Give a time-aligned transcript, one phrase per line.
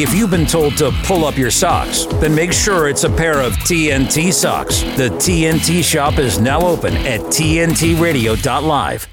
[0.00, 3.40] If you've been told to pull up your socks, then make sure it's a pair
[3.40, 4.82] of TNT socks.
[4.82, 9.08] The TNT shop is now open at TNTRadio.live.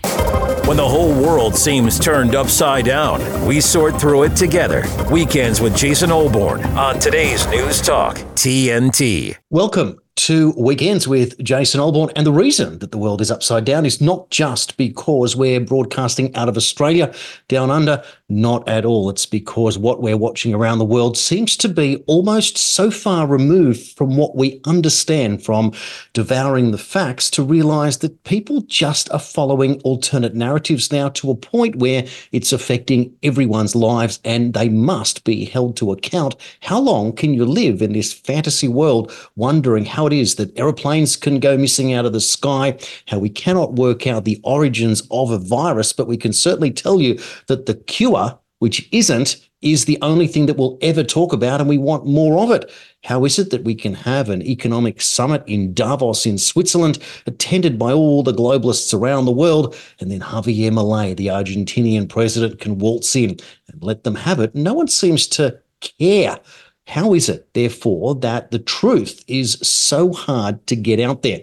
[0.67, 4.83] When the whole world seems turned upside down, we sort through it together.
[5.09, 9.37] Weekends with Jason Olbourne on today's News Talk, TNT.
[9.49, 12.11] Welcome to Weekends with Jason Olbourne.
[12.15, 16.33] And the reason that the world is upside down is not just because we're broadcasting
[16.35, 17.13] out of Australia
[17.49, 19.09] down under, not at all.
[19.09, 23.95] It's because what we're watching around the world seems to be almost so far removed
[23.95, 25.73] from what we understand from
[26.13, 31.35] devouring the facts to realize that people just are following alternate narratives now to a
[31.35, 36.35] point where it's affecting everyone's lives and they must be held to account.
[36.61, 41.15] How long can you live in this fantasy world wondering how it is that aeroplanes
[41.15, 45.29] can go missing out of the sky, how we cannot work out the origins of
[45.29, 48.24] a virus, but we can certainly tell you that the cure,
[48.59, 52.43] which isn't, is the only thing that we'll ever talk about, and we want more
[52.43, 52.71] of it.
[53.03, 57.79] How is it that we can have an economic summit in Davos in Switzerland, attended
[57.79, 62.77] by all the globalists around the world, and then Javier Milei, the Argentinian president, can
[62.77, 63.31] waltz in
[63.71, 64.53] and let them have it?
[64.53, 65.59] No one seems to
[65.99, 66.39] care
[66.87, 71.41] how is it, therefore, that the truth is so hard to get out there?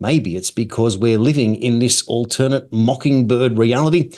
[0.00, 4.12] Maybe it's because we're living in this alternate mockingbird reality.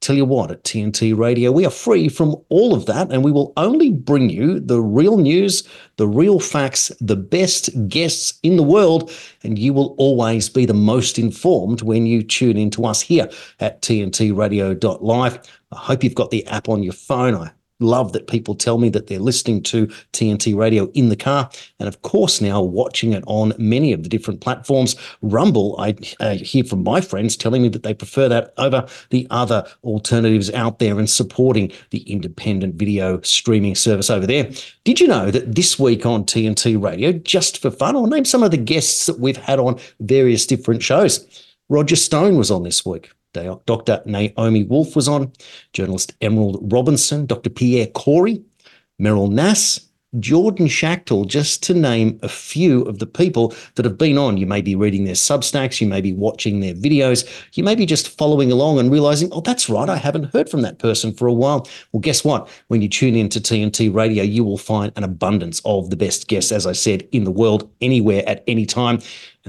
[0.00, 3.30] Tell you what, at TNT Radio, we are free from all of that, and we
[3.30, 5.62] will only bring you the real news,
[5.98, 10.72] the real facts, the best guests in the world, and you will always be the
[10.72, 13.28] most informed when you tune in to us here
[13.60, 15.38] at tntradio.live.
[15.72, 17.34] I hope you've got the app on your phone.
[17.34, 21.50] I love that people tell me that they're listening to TNT radio in the car.
[21.78, 24.96] And of course, now watching it on many of the different platforms.
[25.22, 29.26] Rumble, I uh, hear from my friends telling me that they prefer that over the
[29.30, 34.50] other alternatives out there and supporting the independent video streaming service over there.
[34.84, 38.42] Did you know that this week on TNT radio, just for fun, I'll name some
[38.42, 41.26] of the guests that we've had on various different shows.
[41.68, 43.10] Roger Stone was on this week.
[43.32, 44.02] Dr.
[44.06, 45.32] Naomi Wolf was on,
[45.72, 47.50] journalist Emerald Robinson, Dr.
[47.50, 48.42] Pierre Kory,
[49.00, 49.86] Meryl Nass,
[50.18, 54.38] Jordan Schachtel, just to name a few of the people that have been on.
[54.38, 57.86] You may be reading their Substacks, you may be watching their videos, you may be
[57.86, 61.28] just following along and realizing, oh, that's right, I haven't heard from that person for
[61.28, 61.68] a while.
[61.92, 62.48] Well, guess what?
[62.66, 66.50] When you tune into TNT radio, you will find an abundance of the best guests,
[66.50, 68.98] as I said, in the world, anywhere at any time.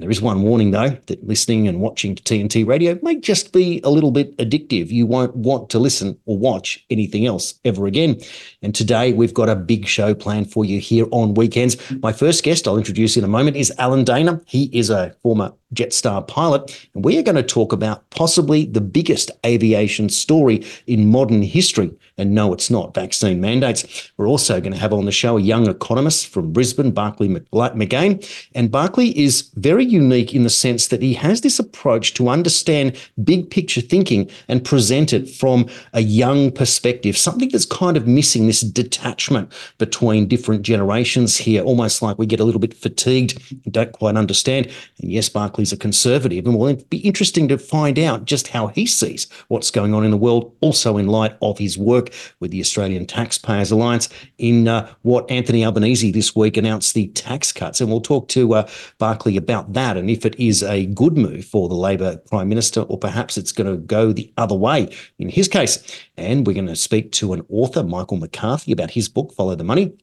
[0.02, 3.90] There is one warning, though, that listening and watching TNT radio may just be a
[3.92, 4.90] little bit addictive.
[4.90, 8.20] You won't want to listen or watch anything else ever again.
[8.64, 11.78] And today we've got a big show planned for you here on weekends.
[12.02, 14.42] My first guest I'll introduce in a moment is Alan Dana.
[14.48, 18.82] He is a former Jetstar pilot, and we are going to talk about possibly the
[18.82, 21.92] biggest aviation story in modern history.
[22.18, 24.12] And no, it's not vaccine mandates.
[24.18, 28.48] We're also going to have on the show a young economist from Brisbane, Barclay McGain.
[28.54, 32.96] And Barclay is very unique in the sense that he has this approach to understand
[33.24, 38.46] big picture thinking and present it from a young perspective, something that's kind of missing
[38.46, 43.74] this detachment between different generations here, almost like we get a little bit fatigued and
[43.74, 44.70] don't quite understand.
[45.02, 48.48] And yes, Barclay Buckley's a conservative, and well, it'd be interesting to find out just
[48.48, 52.10] how he sees what's going on in the world, also in light of his work
[52.40, 57.52] with the Australian Taxpayers Alliance in uh, what Anthony Albanese this week announced the tax
[57.52, 57.80] cuts.
[57.80, 58.68] And we'll talk to uh,
[58.98, 62.82] Barclay about that and if it is a good move for the Labor Prime Minister,
[62.82, 65.78] or perhaps it's going to go the other way in his case.
[66.18, 69.64] And we're going to speak to an author, Michael McCarthy, about his book, Follow the
[69.64, 69.94] Money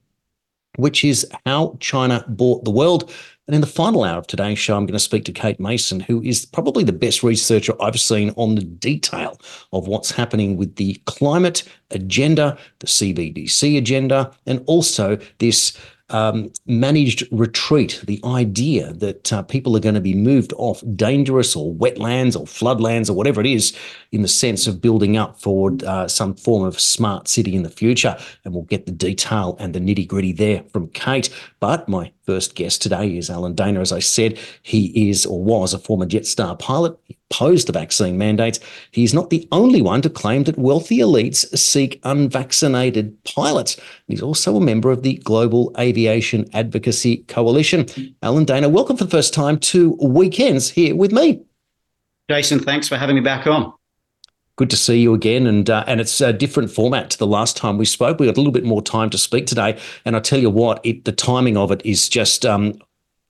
[0.77, 3.13] which is how China bought the world.
[3.48, 6.00] And in the final hour of today's show, I'm going to speak to Kate Mason,
[6.00, 9.41] who is probably the best researcher I've seen on the detail
[9.72, 15.78] of what's happening with the climate agenda, the CBDC agenda, and also this
[16.10, 21.56] um, managed retreat, the idea that uh, people are going to be moved off dangerous
[21.56, 23.76] or wetlands or floodlands or whatever it is
[24.12, 27.70] in the sense of building up for uh, some form of smart city in the
[27.70, 28.16] future.
[28.44, 31.30] And we'll get the detail and the nitty gritty there from Kate.
[31.60, 33.80] But my first guest today is Alan Dana.
[33.80, 36.95] As I said, he is or was a former Jetstar pilot.
[37.04, 38.60] He opposed the vaccine mandates.
[38.91, 43.80] He's not the only one to claim that wealthy elites seek unvaccinated pilots.
[44.09, 47.86] He's also a member of the Global Aviation Advocacy Coalition.
[48.22, 51.41] Alan Dana, welcome for the first time to Weekends here with me.
[52.28, 53.72] Jason, thanks for having me back on
[54.59, 55.47] good to see you again.
[55.47, 58.21] And uh, and it's a different format to the last time we spoke.
[58.21, 59.78] We got a little bit more time to speak today.
[60.05, 62.78] And I tell you what, it, the timing of it is just um,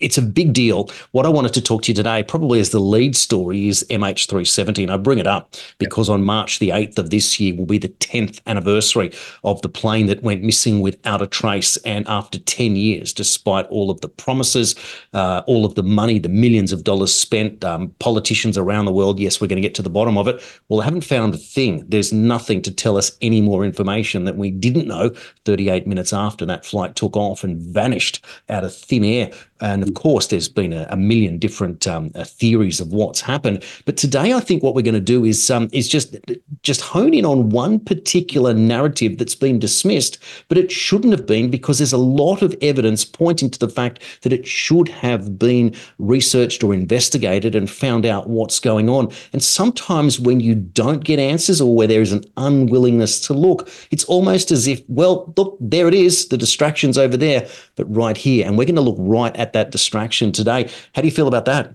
[0.01, 0.89] it's a big deal.
[1.13, 4.85] What I wanted to talk to you today, probably as the lead story, is MH370.
[4.85, 7.79] And I bring it up because on March the 8th of this year will be
[7.79, 9.13] the 10th anniversary
[9.43, 11.77] of the plane that went missing without a trace.
[11.79, 14.75] And after 10 years, despite all of the promises,
[15.15, 19.19] uh, all of the money, the millions of dollars spent, um, politicians around the world,
[19.19, 20.43] yes, we're going to get to the bottom of it.
[20.69, 21.85] Well, I haven't found a thing.
[21.89, 25.11] There's nothing to tell us any more information that we didn't know
[25.45, 29.31] 38 minutes after that flight took off and vanished out of thin air.
[29.61, 33.65] And of course, there's been a, a million different um, uh, theories of what's happened.
[33.85, 36.17] But today, I think what we're going to do is um, is just
[36.63, 40.19] just hone in on one particular narrative that's been dismissed,
[40.49, 44.03] but it shouldn't have been because there's a lot of evidence pointing to the fact
[44.23, 49.11] that it should have been researched or investigated and found out what's going on.
[49.33, 53.69] And sometimes when you don't get answers or where there is an unwillingness to look,
[53.91, 57.49] it's almost as if, well, look, there it is, the distraction's over there,
[57.79, 60.69] but right here, and we're going to look right at that distraction today.
[60.95, 61.75] How do you feel about that?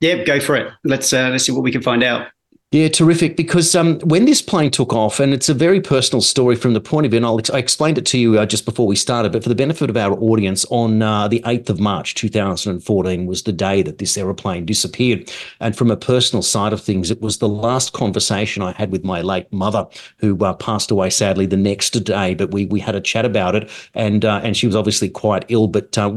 [0.00, 0.72] Yeah, go for it.
[0.82, 2.28] Let's uh, let's see what we can find out.
[2.70, 3.34] Yeah, terrific.
[3.34, 6.82] Because um, when this plane took off, and it's a very personal story from the
[6.82, 9.32] point of view, and I'll, I explained it to you uh, just before we started,
[9.32, 13.44] but for the benefit of our audience, on uh, the 8th of March 2014 was
[13.44, 15.32] the day that this aeroplane disappeared.
[15.60, 19.02] And from a personal side of things, it was the last conversation I had with
[19.02, 19.86] my late mother,
[20.18, 22.34] who uh, passed away sadly the next day.
[22.34, 25.46] But we we had a chat about it, and uh, and she was obviously quite
[25.48, 26.12] ill, but uh,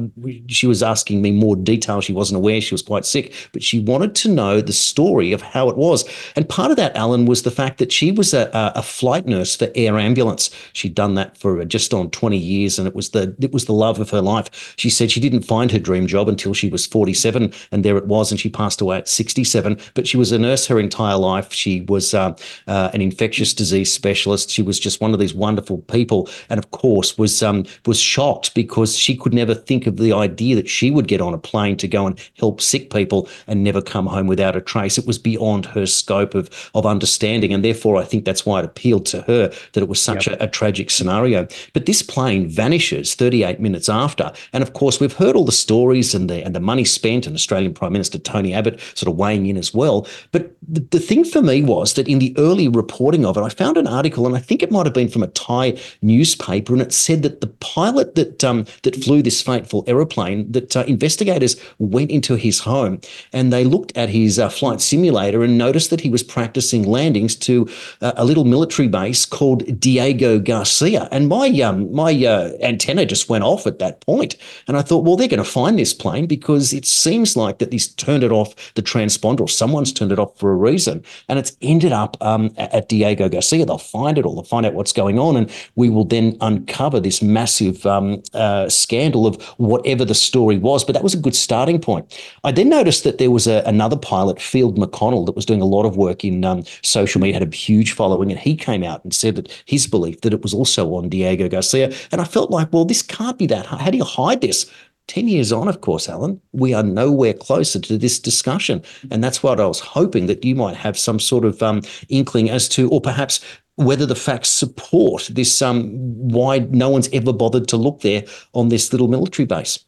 [0.47, 2.01] she was asking me more detail.
[2.01, 5.41] She wasn't aware she was quite sick, but she wanted to know the story of
[5.41, 6.03] how it was.
[6.41, 9.55] And part of that, Alan, was the fact that she was a, a flight nurse
[9.55, 10.49] for Air Ambulance.
[10.73, 13.73] She'd done that for just on 20 years, and it was the it was the
[13.73, 14.73] love of her life.
[14.75, 18.07] She said she didn't find her dream job until she was 47, and there it
[18.07, 19.77] was, and she passed away at 67.
[19.93, 21.53] But she was a nurse her entire life.
[21.53, 22.35] She was uh,
[22.65, 24.49] uh, an infectious disease specialist.
[24.49, 28.55] She was just one of these wonderful people, and of course was um, was shocked
[28.55, 31.77] because she could never think of the idea that she would get on a plane
[31.77, 34.97] to go and help sick people and never come home without a trace.
[34.97, 38.59] It was beyond her scope scope of of understanding, and therefore I think that's why
[38.59, 40.39] it appealed to her that it was such yep.
[40.39, 41.47] a, a tragic scenario.
[41.73, 46.15] But this plane vanishes 38 minutes after, and of course we've heard all the stories
[46.15, 49.47] and the and the money spent, and Australian Prime Minister Tony Abbott sort of weighing
[49.47, 50.07] in as well.
[50.31, 53.49] But the, the thing for me was that in the early reporting of it, I
[53.49, 56.81] found an article, and I think it might have been from a Thai newspaper, and
[56.81, 61.55] it said that the pilot that um, that flew this fateful aeroplane, that uh, investigators
[61.79, 62.99] went into his home
[63.33, 66.83] and they looked at his uh, flight simulator and noticed that he was was practicing
[66.83, 67.67] landings to
[68.01, 71.07] uh, a little military base called Diego Garcia.
[71.11, 74.35] And my um, my uh, antenna just went off at that point.
[74.67, 77.71] And I thought, well, they're going to find this plane because it seems like that
[77.71, 81.03] he's turned it off the transponder or someone's turned it off for a reason.
[81.27, 83.65] And it's ended up um, at Diego Garcia.
[83.65, 85.37] They'll find it or they'll find out what's going on.
[85.37, 90.83] And we will then uncover this massive um, uh, scandal of whatever the story was.
[90.83, 92.05] But that was a good starting point.
[92.43, 95.65] I then noticed that there was a, another pilot, Field McConnell, that was doing a
[95.65, 99.03] lot of work in um, social media, had a huge following, and he came out
[99.03, 101.93] and said that his belief that it was also on Diego Garcia.
[102.11, 103.65] And I felt like, well, this can't be that.
[103.65, 104.69] How do you hide this?
[105.07, 108.81] 10 years on, of course, Alan, we are nowhere closer to this discussion.
[109.09, 112.49] And that's what I was hoping that you might have some sort of um, inkling
[112.49, 113.43] as to, or perhaps
[113.75, 115.89] whether the facts support this, um,
[116.29, 118.23] why no one's ever bothered to look there
[118.53, 119.83] on this little military base.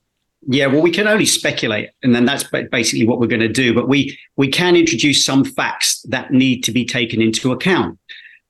[0.47, 3.73] Yeah, well, we can only speculate, and then that's basically what we're going to do.
[3.73, 7.97] But we we can introduce some facts that need to be taken into account.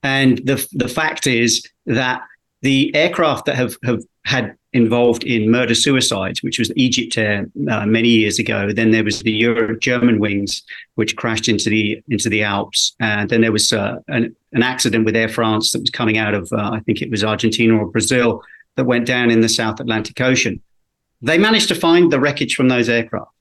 [0.02, 2.22] And the the fact is that
[2.62, 7.86] the aircraft that have have had involved in murder suicides, which was Egypt Air uh,
[7.86, 8.72] many years ago.
[8.74, 10.64] Then there was the Euro German wings,
[10.96, 15.06] which crashed into the into the Alps, and then there was uh, an, an accident
[15.06, 17.86] with Air France that was coming out of uh, I think it was Argentina or
[17.86, 18.42] Brazil
[18.76, 20.60] that went down in the South Atlantic Ocean
[21.24, 23.34] they managed to find the wreckage from those aircraft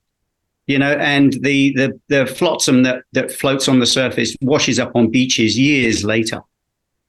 [0.67, 4.95] you know and the the the flotsam that that floats on the surface washes up
[4.95, 6.41] on beaches years later.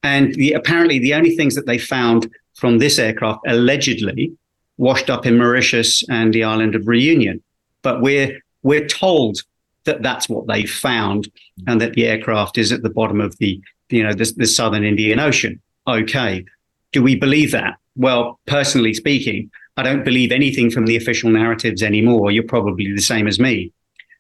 [0.02, 4.32] And the, apparently the only things that they found from this aircraft allegedly
[4.76, 7.42] washed up in Mauritius and the island of Reunion.
[7.82, 9.38] But we're we're told
[9.84, 11.28] that that's what they found
[11.66, 14.84] and that the aircraft is at the bottom of the you know the, the southern
[14.84, 15.60] Indian Ocean.
[15.86, 16.44] Okay.
[16.92, 17.76] Do we believe that?
[17.96, 22.30] Well personally speaking I don't believe anything from the official narratives anymore.
[22.30, 23.72] You're probably the same as me.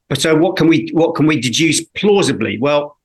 [0.08, 2.58] But so what can we what can we deduce plausibly?
[2.58, 2.98] Well,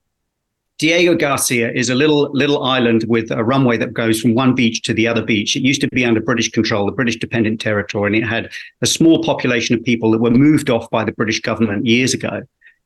[0.78, 4.82] Diego Garcia is a little little island with a runway that goes from one beach
[4.82, 5.54] to the other beach.
[5.54, 8.50] It used to be under British control, the British dependent territory, and it had
[8.82, 12.42] a small population of people that were moved off by the British government years ago.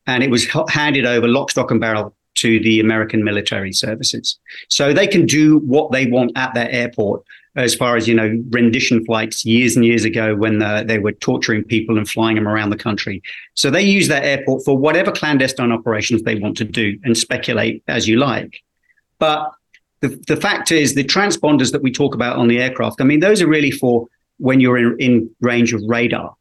[0.07, 4.39] And it was handed over lock, stock, and barrel to the American military services.
[4.69, 7.23] So they can do what they want at their airport
[7.57, 11.13] as far as you know rendition flights years and years ago when the, they were
[11.13, 13.23] torturing people and flying them around the country.
[13.55, 17.83] So they use that airport for whatever clandestine operations they want to do and speculate
[17.89, 18.61] as you like.
[19.19, 19.53] But
[20.01, 23.21] the, the fact is the transponders that we talk about on the aircraft i mean
[23.21, 24.07] those are really for
[24.39, 26.35] when you're in, in range of radar.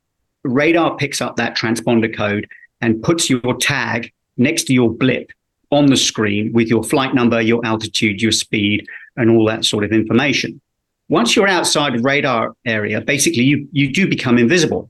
[0.44, 2.48] Radar picks up that transponder code
[2.82, 5.32] and puts your tag next to your blip
[5.72, 9.84] on the screen with your flight number your altitude your speed and all that sort
[9.84, 10.60] of information
[11.10, 14.90] once you're outside radar area, basically you you do become invisible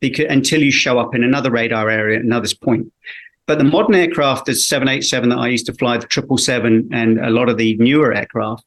[0.00, 2.92] because until you show up in another radar area at another point.
[3.46, 7.30] But the modern aircraft, the 787 that I used to fly, the 777, and a
[7.30, 8.64] lot of the newer aircraft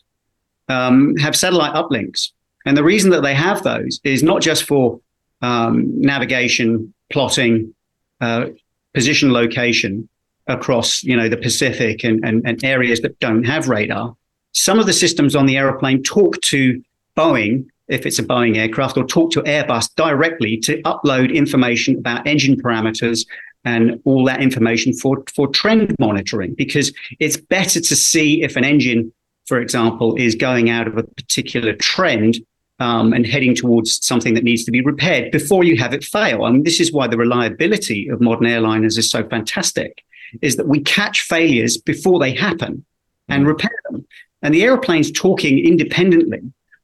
[0.68, 2.32] um, have satellite uplinks.
[2.66, 5.00] And the reason that they have those is not just for
[5.42, 7.74] um, navigation, plotting,
[8.22, 8.48] uh,
[8.94, 10.10] position location
[10.48, 14.16] across, you know, the Pacific and, and, and areas that don't have radar,
[14.56, 16.82] some of the systems on the aeroplane talk to
[17.18, 22.26] Boeing, if it's a Boeing aircraft, or talk to Airbus directly to upload information about
[22.26, 23.26] engine parameters
[23.66, 28.64] and all that information for, for trend monitoring, because it's better to see if an
[28.64, 29.12] engine,
[29.46, 32.40] for example, is going out of a particular trend
[32.80, 36.44] um, and heading towards something that needs to be repaired before you have it fail.
[36.44, 40.04] I mean, this is why the reliability of modern airliners is so fantastic,
[40.42, 42.86] is that we catch failures before they happen
[43.28, 44.06] and repair them.
[44.46, 46.40] And the airplane's talking independently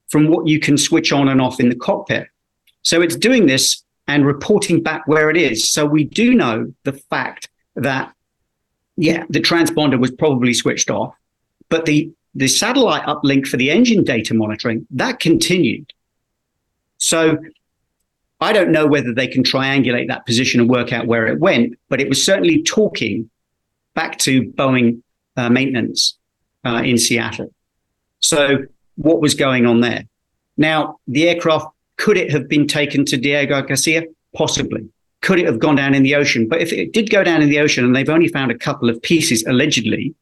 [0.09, 2.27] from what you can switch on and off in the cockpit.
[2.81, 5.71] So it's doing this and reporting back where it is.
[5.71, 8.15] So we do know the fact that,
[8.97, 11.13] yeah, the transponder was probably switched off,
[11.69, 15.93] but the, the satellite uplink for the engine data monitoring, that continued.
[16.97, 17.37] So
[18.39, 21.77] I don't know whether they can triangulate that position and work out where it went,
[21.89, 23.29] but it was certainly talking
[23.93, 25.03] back to Boeing
[25.37, 26.17] uh, maintenance
[26.65, 27.53] uh, in Seattle.
[28.19, 28.65] So,
[28.95, 30.03] what was going on there?
[30.57, 31.67] Now, the aircraft
[32.01, 34.03] could it have been taken to Diego Garcia?
[34.35, 34.89] Possibly.
[35.21, 36.47] Could it have gone down in the ocean?
[36.47, 38.89] But if it did go down in the ocean and they've only found a couple
[38.89, 40.15] of pieces allegedly,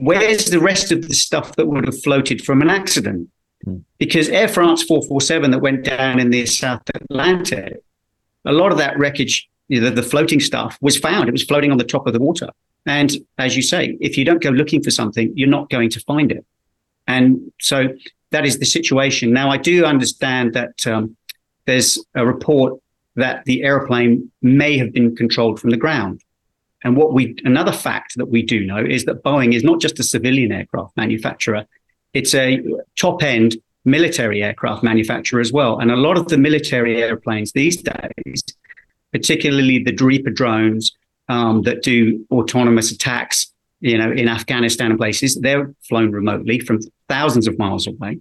[0.00, 3.30] where's the rest of the stuff that would have floated from an accident?
[3.64, 3.78] Hmm.
[3.96, 7.82] Because Air France 447 that went down in the South Atlantic,
[8.44, 11.26] a lot of that wreckage, you know, the floating stuff was found.
[11.26, 12.50] It was floating on the top of the water.
[12.86, 16.00] And as you say, if you don't go looking for something, you're not going to
[16.00, 16.44] find it.
[17.06, 17.88] And so
[18.30, 19.32] that is the situation.
[19.32, 21.16] Now, I do understand that um,
[21.66, 22.80] there's a report
[23.14, 26.22] that the airplane may have been controlled from the ground.
[26.84, 30.00] And what we, another fact that we do know is that Boeing is not just
[30.00, 31.64] a civilian aircraft manufacturer,
[32.14, 32.60] it's a
[32.96, 35.78] top end military aircraft manufacturer as well.
[35.78, 38.42] And a lot of the military airplanes these days,
[39.12, 40.92] particularly the Reaper drones,
[41.32, 45.40] um, that do autonomous attacks, you know, in Afghanistan and places.
[45.40, 48.18] They're flown remotely from thousands of miles away.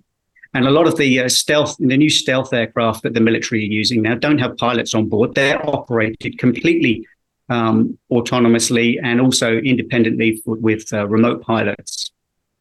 [0.54, 3.74] And a lot of the uh, stealth, the new stealth aircraft that the military are
[3.82, 5.36] using now don't have pilots on board.
[5.36, 7.06] They're operated completely
[7.50, 12.12] um, autonomously and also independently with uh, remote pilots.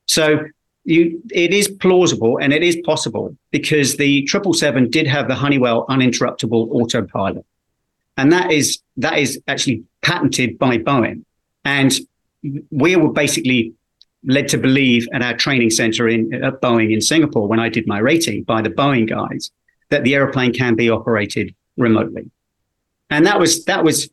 [0.06, 0.46] So
[0.84, 5.86] you, it is plausible and it is possible because the 777 did have the Honeywell
[5.86, 7.44] uninterruptible autopilot
[8.20, 11.24] and that is that is actually patented by Boeing.
[11.64, 11.90] And
[12.70, 13.72] we were basically
[14.24, 17.86] led to believe at our training center in at Boeing in Singapore when I did
[17.86, 19.50] my rating by the Boeing guys
[19.88, 22.30] that the airplane can be operated remotely.
[23.08, 24.10] And that was that was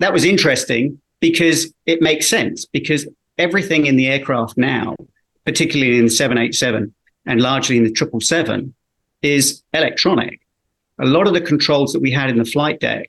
[0.00, 3.06] that was interesting because it makes sense because
[3.38, 4.96] everything in the aircraft now,
[5.44, 6.92] particularly in the 787
[7.26, 8.74] and largely in the 777,
[9.22, 10.40] is electronic.
[10.98, 13.08] A lot of the controls that we had in the flight deck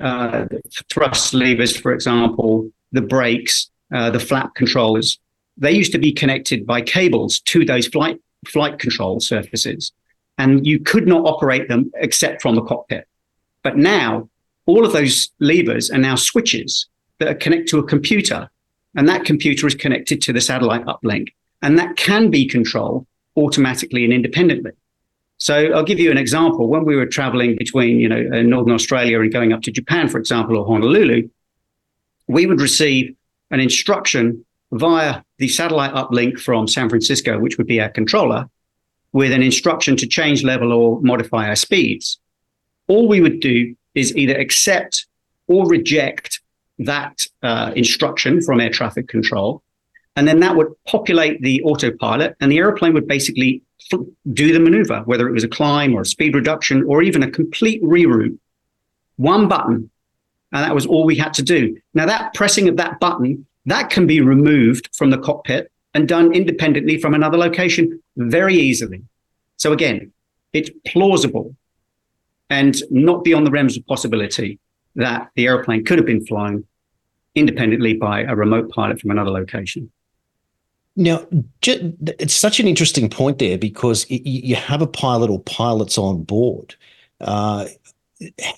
[0.00, 0.46] uh,
[0.90, 5.18] thrust levers, for example, the brakes, uh, the flap controllers,
[5.56, 9.92] they used to be connected by cables to those flight flight control surfaces,
[10.38, 13.06] and you could not operate them except from the cockpit.
[13.62, 14.30] But now,
[14.64, 16.86] all of those levers are now switches
[17.18, 18.48] that are connected to a computer,
[18.96, 21.28] and that computer is connected to the satellite uplink,
[21.60, 24.72] and that can be controlled automatically and independently.
[25.40, 26.68] So I'll give you an example.
[26.68, 30.06] When we were traveling between, you know, uh, Northern Australia and going up to Japan,
[30.06, 31.30] for example, or Honolulu,
[32.28, 33.16] we would receive
[33.50, 38.50] an instruction via the satellite uplink from San Francisco, which would be our controller,
[39.12, 42.20] with an instruction to change level or modify our speeds.
[42.86, 45.06] All we would do is either accept
[45.46, 46.42] or reject
[46.80, 49.62] that uh, instruction from air traffic control.
[50.16, 53.62] And then that would populate the autopilot, and the airplane would basically
[54.32, 57.30] do the maneuver, whether it was a climb or a speed reduction or even a
[57.30, 58.38] complete reroute.
[59.16, 59.90] One button,
[60.52, 61.76] and that was all we had to do.
[61.94, 66.32] Now, that pressing of that button, that can be removed from the cockpit and done
[66.32, 69.02] independently from another location very easily.
[69.56, 70.12] So again,
[70.52, 71.54] it's plausible
[72.48, 74.58] and not beyond the realms of possibility
[74.96, 76.64] that the airplane could have been flown
[77.34, 79.90] independently by a remote pilot from another location.
[81.00, 81.26] Now,
[81.62, 86.74] it's such an interesting point there because you have a pilot or pilots on board.
[87.22, 87.68] Uh,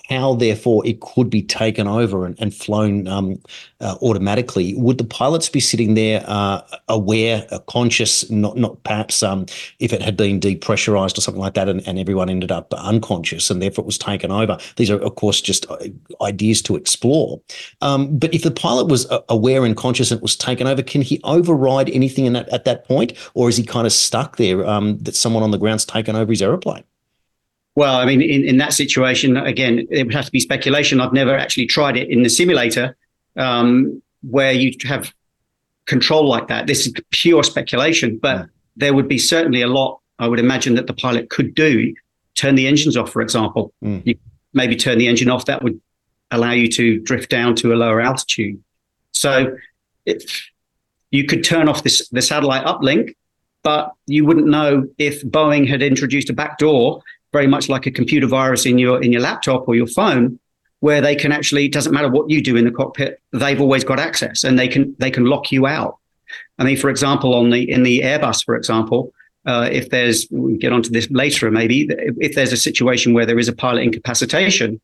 [0.09, 3.39] how therefore it could be taken over and, and flown um,
[3.79, 4.75] uh, automatically.
[4.75, 9.45] Would the pilots be sitting there uh, aware uh, conscious not not perhaps um,
[9.79, 13.49] if it had been depressurized or something like that and, and, everyone ended up unconscious
[13.49, 14.57] and therefore it was taken over?
[14.75, 15.77] These are of course just uh,
[16.21, 17.41] ideas to explore.
[17.81, 20.81] Um, but if the pilot was uh, aware and conscious and it was taken over
[20.81, 23.13] can he override anything in that, at that point?
[23.33, 26.31] Or is he kind of stuck there um, that someone on the ground's taken over
[26.31, 26.83] his aeroplane
[27.75, 31.01] well, I mean, in, in that situation, again, it would have to be speculation.
[31.01, 32.95] I've never actually tried it in the simulator
[33.35, 35.13] um, where you have
[35.85, 36.67] control like that.
[36.67, 38.45] This is pure speculation, but yeah.
[38.75, 41.95] there would be certainly a lot, I would imagine, that the pilot could do.
[42.35, 43.73] Turn the engines off, for example.
[43.83, 44.05] Mm.
[44.05, 44.15] You
[44.53, 45.45] maybe turn the engine off.
[45.45, 45.79] That would
[46.31, 48.63] allow you to drift down to a lower altitude.
[49.11, 49.57] So
[50.05, 50.49] if
[51.11, 53.15] you could turn off this the satellite uplink,
[53.61, 57.01] but you wouldn't know if Boeing had introduced a backdoor
[57.33, 60.39] very much like a computer virus in your in your laptop or your phone
[60.79, 63.83] where they can actually it doesn't matter what you do in the cockpit they've always
[63.83, 65.97] got access and they can they can lock you out.
[66.59, 69.13] I mean for example on the in the airbus for example
[69.45, 73.39] uh, if there's we'll get onto this later maybe if there's a situation where there
[73.39, 74.79] is a pilot incapacitation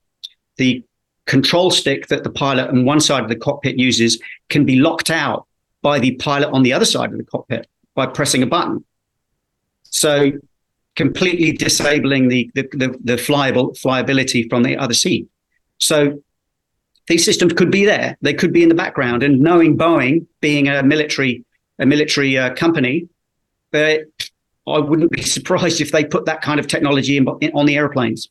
[0.57, 0.83] the
[1.25, 5.11] control stick that the pilot on one side of the cockpit uses can be locked
[5.11, 5.45] out
[5.81, 8.83] by the pilot on the other side of the cockpit by pressing a button.
[9.83, 10.31] So
[10.99, 15.29] completely disabling the, the, the, the flyable flyability from the other seat.
[15.77, 16.21] So
[17.07, 18.17] these systems could be there.
[18.21, 19.23] They could be in the background.
[19.23, 21.45] And knowing Boeing being a military
[21.79, 23.07] a military uh, company,
[23.71, 24.01] but
[24.67, 27.77] I wouldn't be surprised if they put that kind of technology in, in, on the
[27.77, 28.27] airplanes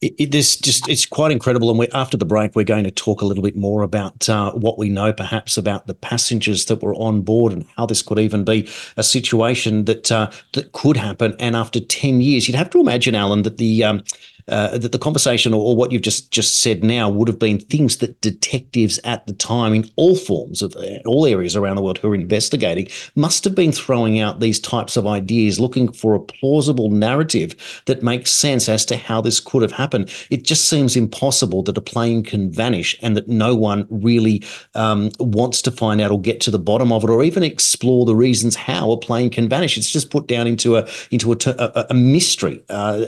[0.00, 1.70] it, it, this just it's quite incredible.
[1.70, 4.52] And we after the break we're going to talk a little bit more about uh,
[4.52, 8.18] what we know perhaps about the passengers that were on board and how this could
[8.18, 11.34] even be a situation that uh, that could happen.
[11.38, 14.04] And after 10 years you'd have to imagine alan that the um,
[14.48, 17.58] uh, that the conversation or, or, what you've just just said now would have been
[17.58, 21.82] things that detectives at the time in all forms of uh, all areas around the
[21.82, 26.14] world who are investigating must have been throwing out these types of ideas looking for
[26.14, 27.54] a plausible narrative
[27.86, 30.10] that makes sense as to how this could have happened.
[30.30, 34.42] It just seems impossible that a plane can vanish and that no one really
[34.74, 38.06] um, wants to find out or get to the bottom of it or even explore
[38.06, 39.76] the reasons how a plane can vanish.
[39.76, 43.04] It's just put down into a into a, a, a mystery uh,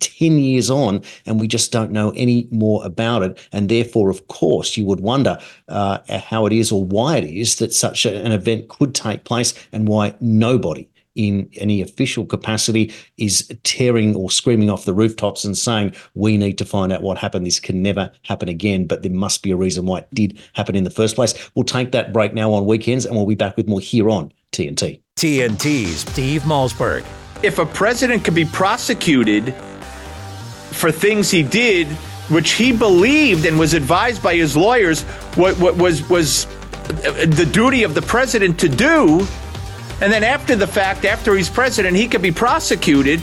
[0.00, 3.48] 10 years on on, and we just don't know any more about it.
[3.52, 7.56] And therefore, of course, you would wonder uh, how it is or why it is
[7.56, 12.92] that such a, an event could take place and why nobody in any official capacity
[13.16, 17.18] is tearing or screaming off the rooftops and saying, we need to find out what
[17.18, 17.46] happened.
[17.46, 20.76] This can never happen again, but there must be a reason why it did happen
[20.76, 21.50] in the first place.
[21.54, 24.32] We'll take that break now on weekends and we'll be back with more here on
[24.52, 25.00] TNT.
[25.16, 27.04] TNT's Steve Malzberg.
[27.42, 29.54] If a president could be prosecuted
[30.70, 31.86] for things he did,
[32.28, 35.02] which he believed and was advised by his lawyers
[35.34, 36.46] what, what was was
[36.86, 39.26] the duty of the president to do.
[40.00, 43.20] And then after the fact, after he's president, he could be prosecuted.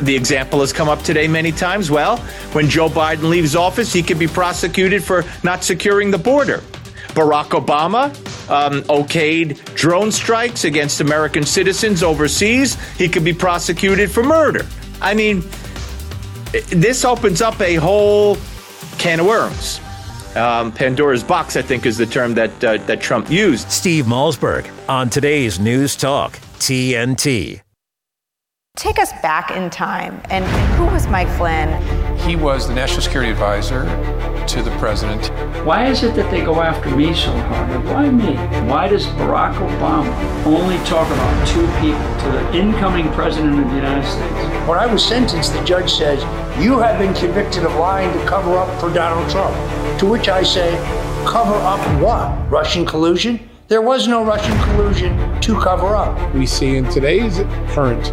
[0.00, 1.90] The example has come up today many times.
[1.90, 2.18] Well,
[2.52, 6.62] when Joe Biden leaves office, he could be prosecuted for not securing the border.
[7.08, 8.14] Barack Obama
[8.48, 12.78] um, okayed drone strikes against American citizens overseas.
[12.96, 14.66] He could be prosecuted for murder.
[15.02, 15.42] I mean,
[16.52, 18.36] this opens up a whole
[18.98, 19.80] can of worms.
[20.36, 23.70] Um, Pandora's box, I think, is the term that uh, that Trump used.
[23.70, 27.60] Steve Malzberg on today's News Talk TNT.
[28.76, 31.68] Take us back in time, and, and who was Mike Flynn?
[32.18, 33.82] He was the national security advisor
[34.48, 35.28] to the president.
[35.66, 37.84] Why is it that they go after me so hard?
[37.86, 38.36] Why me?
[38.68, 43.76] Why does Barack Obama only talk about two people to the incoming president of the
[43.76, 44.68] United States?
[44.68, 46.22] When I was sentenced, the judge says,
[46.62, 49.54] You have been convicted of lying to cover up for Donald Trump.
[49.98, 50.70] To which I say,
[51.26, 52.50] Cover up what?
[52.50, 53.49] Russian collusion?
[53.70, 56.34] There was no Russian collusion to cover up.
[56.34, 57.36] We see in today's
[57.72, 58.04] current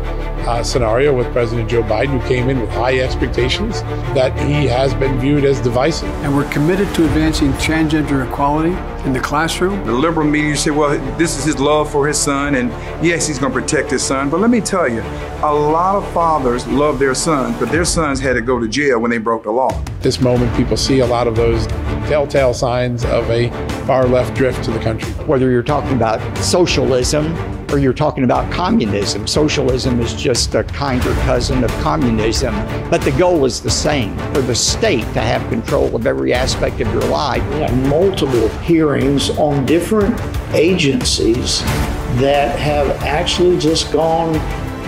[0.46, 3.82] uh, scenario with President Joe Biden, who came in with high expectations,
[4.14, 6.10] that he has been viewed as divisive.
[6.24, 8.76] And we're committed to advancing transgender equality
[9.08, 9.84] in the classroom.
[9.84, 12.70] The liberal media say, well, this is his love for his son, and
[13.04, 14.30] yes, he's going to protect his son.
[14.30, 15.02] But let me tell you,
[15.42, 19.00] a lot of fathers love their sons, but their sons had to go to jail
[19.00, 19.72] when they broke the law.
[20.08, 21.68] This moment, people see a lot of those
[22.08, 23.50] telltale signs of a
[23.86, 25.12] far left drift to the country.
[25.26, 27.36] Whether you're talking about socialism,
[27.74, 29.28] or you're talking about communism.
[29.28, 32.56] Socialism is just a kinder cousin of communism,
[32.90, 36.80] but the goal is the same for the state to have control of every aspect
[36.80, 37.44] of your life.
[37.50, 40.18] We have multiple hearings on different
[40.54, 41.60] agencies
[42.22, 44.36] that have actually just gone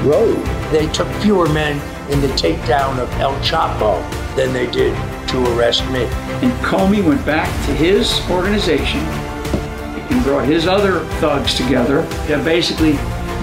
[0.07, 0.45] rogue.
[0.71, 1.75] They took fewer men
[2.09, 4.01] in the takedown of El Chapo
[4.37, 4.95] than they did
[5.29, 6.03] to arrest me.
[6.41, 12.93] And Comey went back to his organization and brought his other thugs together to basically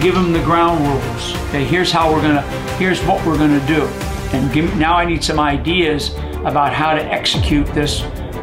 [0.01, 1.35] give them the ground rules.
[1.49, 2.43] Okay, here's how we're gonna,
[2.77, 3.83] here's what we're gonna do.
[4.37, 8.03] And give, now I need some ideas about how to execute this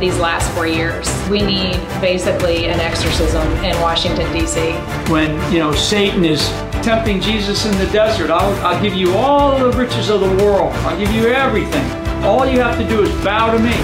[0.00, 1.08] these last four years.
[1.28, 4.72] We need basically an exorcism in Washington, D.C.
[5.10, 6.48] When, you know, Satan is
[6.82, 10.72] tempting Jesus in the desert, I'll, I'll give you all the riches of the world,
[10.84, 11.84] I'll give you everything.
[12.24, 13.74] All you have to do is bow to me.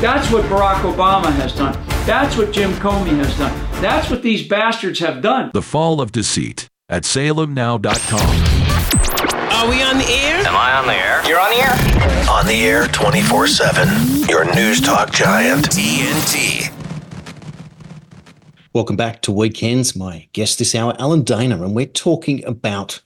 [0.00, 1.72] That's what Barack Obama has done.
[2.06, 3.52] That's what Jim Comey has done.
[3.82, 5.50] That's what these bastards have done.
[5.52, 8.20] The Fall of Deceit at salemnow.com.
[9.52, 10.38] Are we on the air?
[10.46, 11.26] Am I on the air?
[11.28, 12.09] You're on the air?
[12.30, 14.28] On the air 24 7.
[14.28, 15.68] Your news talk giant.
[15.68, 16.72] TNT.
[18.72, 19.96] Welcome back to Weekends.
[19.96, 23.00] My guest this hour, Alan Dana, and we're talking about,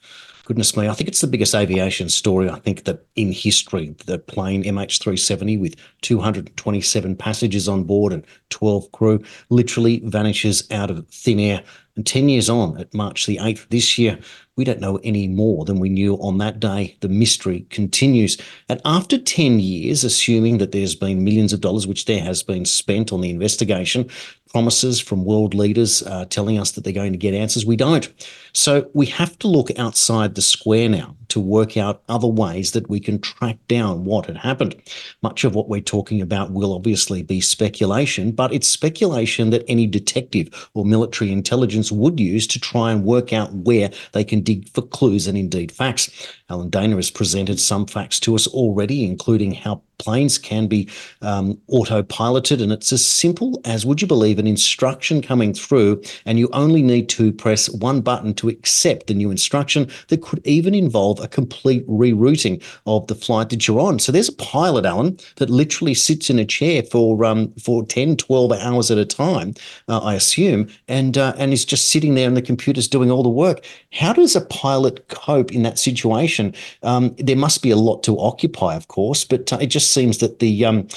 [0.45, 3.95] goodness me, I think it's the biggest aviation story, I think, that in history.
[4.05, 11.05] The plane MH370 with 227 passengers on board and 12 crew literally vanishes out of
[11.09, 11.63] thin air.
[11.95, 14.19] And 10 years on, at March the 8th this year,
[14.57, 16.97] we don't know any more than we knew on that day.
[17.01, 18.37] The mystery continues.
[18.69, 22.65] And after 10 years, assuming that there's been millions of dollars, which there has been
[22.65, 24.09] spent on the investigation,
[24.55, 28.09] promises from world leaders uh, telling us that they're going to get answers, we don't.
[28.53, 32.89] So we have to look outside the square now to work out other ways that
[32.89, 34.73] we can track down what had happened.
[35.21, 39.87] Much of what we're talking about will obviously be speculation, but it's speculation that any
[39.87, 44.69] detective or military intelligence would use to try and work out where they can dig
[44.69, 46.09] for clues and indeed facts.
[46.49, 50.89] Alan Dana has presented some facts to us already, including how planes can be
[51.21, 52.61] um, autopiloted.
[52.61, 56.81] And it's as simple as, would you believe, an instruction coming through, and you only
[56.81, 61.27] need to press one button to accept the new instruction that could even involve a
[61.27, 63.99] complete rerouting of the flight that you're on.
[63.99, 68.17] So there's a pilot, Alan, that literally sits in a chair for um, for 10,
[68.17, 69.53] 12 hours at a time,
[69.87, 73.23] uh, I assume, and uh, and is just sitting there and the computer's doing all
[73.23, 73.65] the work.
[73.91, 76.53] How does a pilot cope in that situation?
[76.83, 80.19] Um, there must be a lot to occupy, of course, but uh, it just seems
[80.19, 80.87] that the um,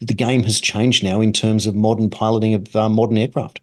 [0.00, 3.60] the game has changed now in terms of modern piloting of uh, modern aircraft.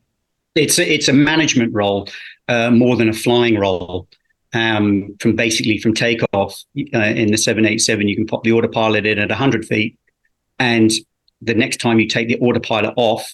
[0.55, 2.09] It's a, it's a management role
[2.47, 4.07] uh, more than a flying role
[4.53, 6.63] um, from basically from takeoff
[6.93, 9.97] uh, in the 787, you can pop the autopilot in at 100 feet.
[10.59, 10.91] And
[11.41, 13.33] the next time you take the autopilot off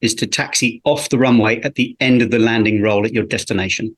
[0.00, 3.24] is to taxi off the runway at the end of the landing roll at your
[3.24, 3.96] destination.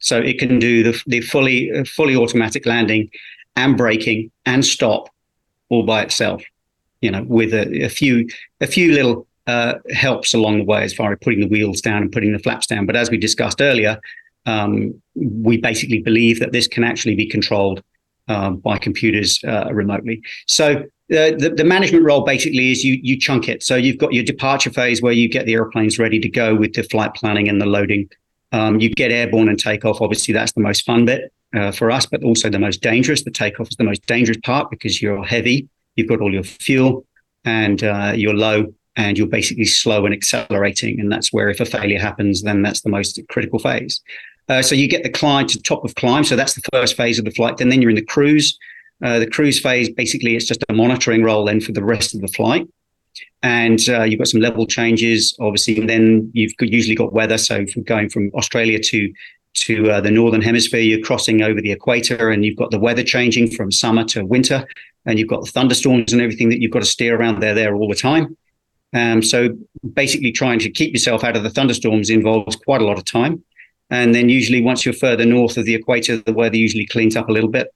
[0.00, 3.10] So it can do the, the fully uh, fully automatic landing
[3.56, 5.10] and braking and stop
[5.68, 6.42] all by itself.
[7.00, 8.28] You know, with a, a few
[8.60, 12.02] a few little uh, helps along the way as far as putting the wheels down
[12.02, 12.86] and putting the flaps down.
[12.86, 13.98] But as we discussed earlier,
[14.46, 17.82] um, we basically believe that this can actually be controlled
[18.28, 20.22] um, by computers uh, remotely.
[20.46, 23.62] So uh, the, the management role basically is you you chunk it.
[23.62, 26.74] So you've got your departure phase where you get the airplanes ready to go with
[26.74, 28.08] the flight planning and the loading.
[28.52, 30.00] Um, you get airborne and takeoff.
[30.00, 33.24] Obviously, that's the most fun bit uh, for us, but also the most dangerous.
[33.24, 35.68] The takeoff is the most dangerous part because you're heavy.
[35.96, 37.04] You've got all your fuel,
[37.44, 41.00] and uh, you're low, and you're basically slow and accelerating.
[41.00, 44.00] And that's where, if a failure happens, then that's the most critical phase.
[44.48, 46.24] Uh, so you get the climb to the top of climb.
[46.24, 47.58] So that's the first phase of the flight.
[47.58, 48.58] Then then you're in the cruise.
[49.02, 52.20] Uh, the cruise phase, basically, it's just a monitoring role then for the rest of
[52.20, 52.66] the flight.
[53.42, 55.78] And uh, you've got some level changes, obviously.
[55.78, 57.38] And then you've usually got weather.
[57.38, 59.12] So from going from Australia to
[59.54, 63.02] to uh, the northern hemisphere, you're crossing over the equator, and you've got the weather
[63.02, 64.66] changing from summer to winter,
[65.06, 67.74] and you've got the thunderstorms and everything that you've got to steer around there there
[67.74, 68.36] all the time.
[68.94, 69.56] Um, so
[69.94, 73.42] basically, trying to keep yourself out of the thunderstorms involves quite a lot of time.
[73.90, 77.28] And then usually once you're further north of the equator, the weather usually cleans up
[77.28, 77.72] a little bit.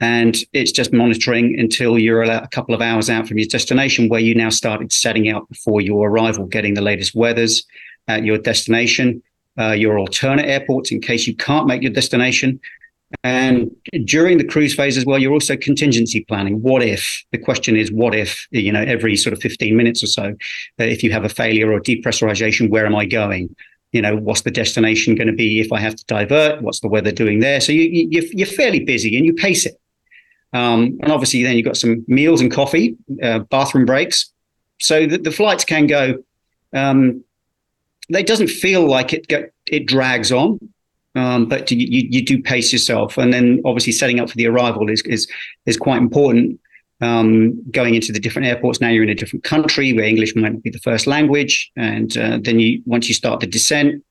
[0.00, 4.20] And it's just monitoring until you're a couple of hours out from your destination, where
[4.20, 7.64] you now started setting out before your arrival, getting the latest weathers
[8.08, 9.22] at your destination,
[9.58, 12.60] uh, your alternate airports in case you can't make your destination.
[13.22, 13.70] And
[14.04, 16.60] during the cruise phase as well, you're also contingency planning.
[16.60, 17.24] What if?
[17.32, 20.84] The question is, what if, you know, every sort of 15 minutes or so, uh,
[20.84, 23.54] if you have a failure or depressurization, where am I going?
[23.92, 26.62] You know, what's the destination going to be if I have to divert?
[26.62, 27.60] What's the weather doing there?
[27.60, 29.80] So you, you, you're fairly busy and you pace it.
[30.52, 34.32] Um, and obviously, then you've got some meals and coffee, uh, bathroom breaks.
[34.78, 36.22] So that the flights can go,
[36.74, 37.24] um,
[38.10, 40.58] it doesn't feel like it, it drags on
[41.16, 44.90] um, but you, you do pace yourself, and then obviously setting up for the arrival
[44.90, 45.26] is is
[45.64, 46.60] is quite important.
[47.00, 50.52] Um, going into the different airports now, you're in a different country where English might
[50.52, 54.04] not be the first language, and uh, then you once you start the descent,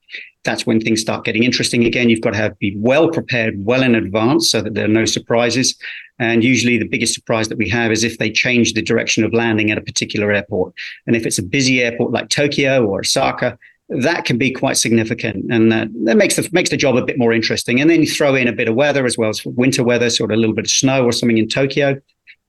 [0.43, 2.09] that's when things start getting interesting again.
[2.09, 5.05] You've got to have be well prepared, well in advance, so that there are no
[5.05, 5.75] surprises.
[6.17, 9.33] And usually, the biggest surprise that we have is if they change the direction of
[9.33, 10.73] landing at a particular airport.
[11.07, 13.57] And if it's a busy airport like Tokyo or Osaka,
[13.89, 17.19] that can be quite significant, and that, that makes the makes the job a bit
[17.19, 17.79] more interesting.
[17.79, 20.31] And then you throw in a bit of weather as well as winter weather, sort
[20.31, 22.01] of a little bit of snow or something in Tokyo.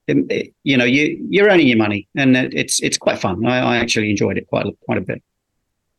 [0.07, 3.45] It, it, you know, you you're earning your money, and it's it's quite fun.
[3.45, 5.21] I, I actually enjoyed it quite quite a bit.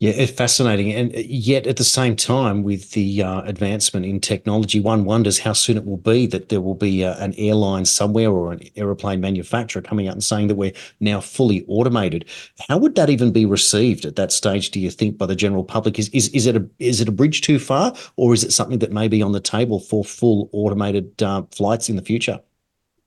[0.01, 0.93] Yeah, it's fascinating.
[0.93, 5.51] And yet, at the same time, with the uh, advancement in technology, one wonders how
[5.51, 9.19] soon it will be that there will be uh, an airline somewhere or an aeroplane
[9.19, 12.23] manufacturer coming out and saying that we're now fully automated.
[12.69, 14.71] How would that even be received at that stage?
[14.71, 15.99] Do you think by the general public?
[15.99, 18.79] Is is is it a is it a bridge too far, or is it something
[18.79, 22.39] that may be on the table for full automated uh, flights in the future?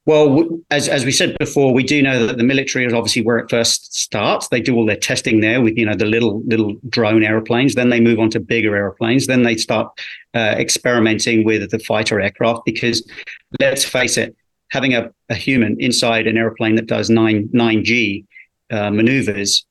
[0.05, 3.39] Well, as, as we said before, we do know that the military is obviously where
[3.39, 4.49] it first starts.
[4.49, 7.77] They do all their testing there with you know the little little drone airplanes.
[7.77, 9.29] Then they move on to bigger airplanes.
[9.29, 9.97] Then they start
[10.35, 13.09] uh, experimenting with the fighter aircraft because
[13.61, 14.35] let's face it,
[14.73, 18.27] having a, a human inside an airplane that does nine nine G
[18.73, 19.65] uh, maneuvers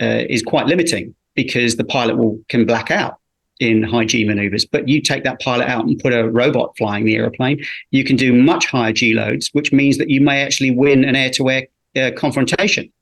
[0.00, 3.20] uh, is quite limiting because the pilot will can black out
[3.60, 4.64] in high G maneuvers.
[4.64, 8.16] But you take that pilot out and put a robot flying the aeroplane, you can
[8.16, 11.66] do much higher G loads, which means that you may actually win an air to
[11.94, 12.92] air confrontation.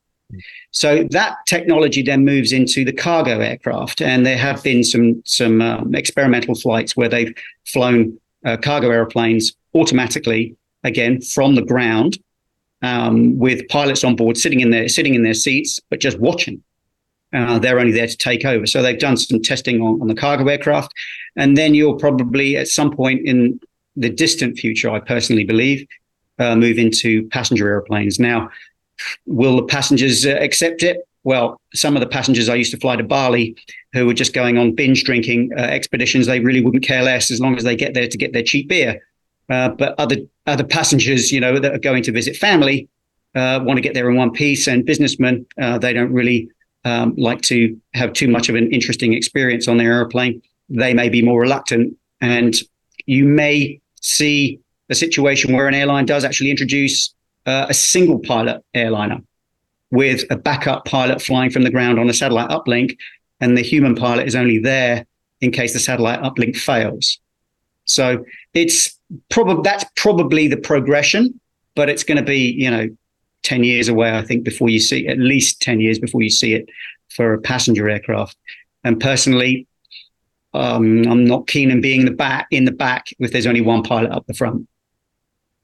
[0.71, 5.61] So that technology then moves into the cargo aircraft, and there have been some some
[5.61, 7.33] um, experimental flights where they've
[7.65, 12.17] flown uh, cargo airplanes automatically again from the ground
[12.81, 16.61] um, with pilots on board sitting in their sitting in their seats, but just watching.
[17.35, 18.65] Uh, they're only there to take over.
[18.65, 20.93] So they've done some testing on, on the cargo aircraft.
[21.35, 23.59] And then you'll probably, at some point in
[23.95, 25.85] the distant future, I personally believe,
[26.39, 28.19] uh, move into passenger airplanes.
[28.19, 28.49] Now,
[29.25, 31.07] will the passengers uh, accept it?
[31.23, 33.55] Well, some of the passengers I used to fly to Bali
[33.93, 37.41] who were just going on binge drinking uh, expeditions, they really wouldn't care less as
[37.41, 39.01] long as they get there to get their cheap beer.
[39.49, 40.17] Uh, but other
[40.47, 42.87] other passengers, you know, that are going to visit family,
[43.35, 46.49] uh, want to get there in one piece, and businessmen, they don't really
[46.85, 51.09] um, like to have too much of an interesting experience on their airplane, they may
[51.09, 51.97] be more reluctant.
[52.21, 52.55] And
[53.05, 57.13] you may see a situation where an airline does actually introduce
[57.45, 59.17] uh, a single pilot airliner
[59.91, 62.97] with a backup pilot flying from the ground on a satellite uplink,
[63.39, 65.05] and the human pilot is only there
[65.41, 67.19] in case the satellite uplink fails.
[67.85, 68.97] So it's
[69.29, 71.39] probably that's probably the progression,
[71.75, 72.89] but it's going to be you know
[73.45, 76.53] 10 years away, I think, before you see at least 10 years before you see
[76.53, 76.67] it
[77.09, 78.35] for a passenger aircraft.
[78.83, 79.67] And personally,
[80.53, 83.61] um, I'm not keen on being in the back in the back if there's only
[83.61, 84.67] one pilot up the front.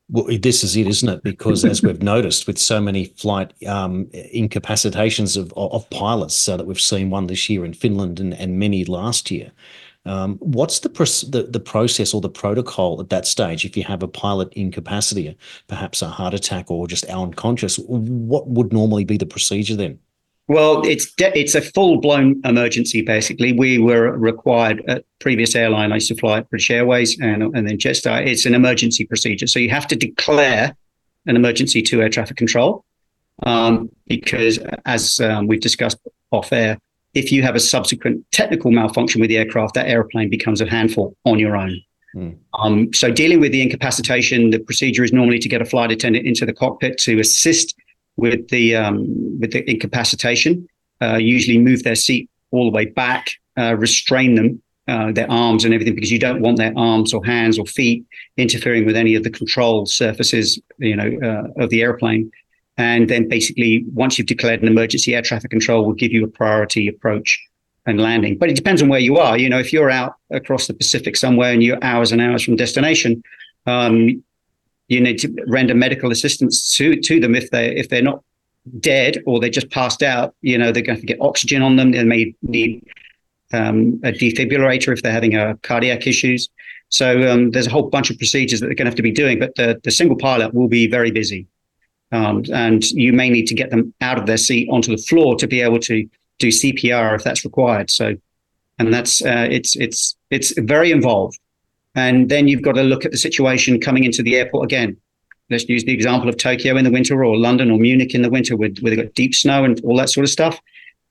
[0.10, 1.24] Well, this is it, isn't it?
[1.24, 6.68] Because as we've noticed with so many flight um, incapacitations of, of pilots, uh, that
[6.68, 9.52] we've seen one this year in Finland and, and many last year,
[10.06, 10.90] um, what's the,
[11.30, 15.38] the, the process or the protocol at that stage if you have a pilot incapacity,
[15.68, 17.78] perhaps a heart attack or just unconscious?
[17.78, 20.00] What would normally be the procedure then?
[20.48, 23.02] Well, it's de- it's a full blown emergency.
[23.02, 27.44] Basically, we were required at previous airline I used to fly at British Airways and
[27.56, 28.26] and then Jetstar.
[28.26, 30.76] It's an emergency procedure, so you have to declare
[31.26, 32.84] an emergency to air traffic control
[33.44, 36.00] um, because, as um, we've discussed
[36.32, 36.78] off air,
[37.14, 41.16] if you have a subsequent technical malfunction with the aircraft, that airplane becomes a handful
[41.26, 41.82] on your own.
[42.16, 42.38] Mm.
[42.60, 46.26] Um, so, dealing with the incapacitation, the procedure is normally to get a flight attendant
[46.26, 47.76] into the cockpit to assist
[48.18, 50.68] with the um, with the incapacitation.
[51.02, 55.64] Uh, usually, move their seat all the way back, uh, restrain them, uh, their arms
[55.64, 59.16] and everything, because you don't want their arms or hands or feet interfering with any
[59.16, 62.30] of the control surfaces, you know, uh, of the airplane.
[62.78, 66.28] And then basically, once you've declared an emergency, air traffic control will give you a
[66.28, 67.40] priority approach
[67.86, 68.38] and landing.
[68.38, 69.38] But it depends on where you are.
[69.38, 72.56] You know, if you're out across the Pacific somewhere and you're hours and hours from
[72.56, 73.24] destination,
[73.66, 74.24] um,
[74.88, 78.24] you need to render medical assistance to to them if they if they're not
[78.80, 80.36] dead or they just passed out.
[80.42, 81.92] You know, they're going to get oxygen on them.
[81.92, 82.86] They may need
[83.54, 86.50] um, a defibrillator if they're having a cardiac issues.
[86.90, 89.12] So um, there's a whole bunch of procedures that they're going to have to be
[89.12, 91.48] doing, but the, the single pilot will be very busy.
[92.12, 95.36] Um, and you may need to get them out of their seat onto the floor
[95.38, 96.08] to be able to
[96.40, 97.90] do CPR if that's required.
[97.90, 98.16] So,
[98.80, 101.40] and that's uh, it's it's it's very involved.
[101.96, 104.98] And then you've got to look at the situation coming into the airport again.
[105.50, 108.30] Let's use the example of Tokyo in the winter or London or Munich in the
[108.30, 110.60] winter with, where they've got deep snow and all that sort of stuff.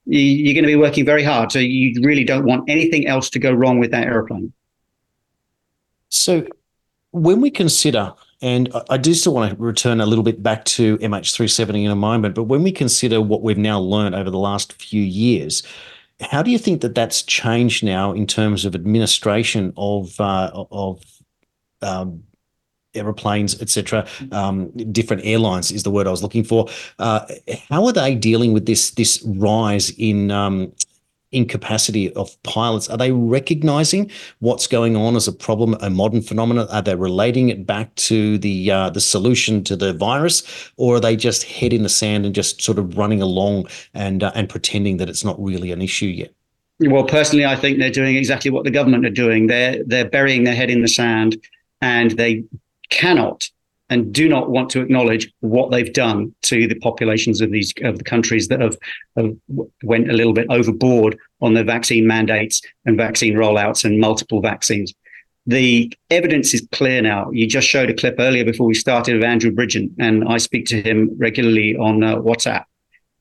[0.07, 1.53] You're going to be working very hard.
[1.53, 4.55] So you really don't want anything else to go wrong with that airplane.
[6.09, 6.47] So
[7.11, 10.97] when we consider, and I do still want to return a little bit back to
[10.99, 14.73] MH370 in a moment, but when we consider what we've now learned over the last
[14.73, 15.63] few years,
[16.21, 21.03] how do you think that that's changed now in terms of administration of uh, of
[21.83, 22.23] um,
[22.95, 24.07] aeroplanes, etc.
[24.33, 26.69] Um, different airlines is the word I was looking for.
[26.99, 27.27] Uh,
[27.69, 30.73] how are they dealing with this this rise in um,
[31.33, 32.89] incapacity of pilots?
[32.89, 36.69] Are they recognizing what's going on as a problem, a modern phenomenon?
[36.69, 40.43] Are they relating it back to the uh, the solution to the virus,
[40.77, 44.23] or are they just head in the sand and just sort of running along and
[44.23, 46.33] uh, and pretending that it's not really an issue yet?
[46.81, 49.47] Well, personally, I think they're doing exactly what the government are doing.
[49.47, 51.37] They're they're burying their head in the sand,
[51.81, 52.45] and they
[52.89, 53.49] cannot
[53.91, 57.99] and do not want to acknowledge what they've done to the populations of these of
[57.99, 58.79] the countries that have,
[59.17, 59.37] have
[59.83, 64.95] went a little bit overboard on their vaccine mandates and vaccine rollouts and multiple vaccines.
[65.47, 67.31] The evidence is clear now.
[67.33, 70.67] You just showed a clip earlier before we started of Andrew Bridgen, and I speak
[70.67, 72.65] to him regularly on uh, WhatsApp.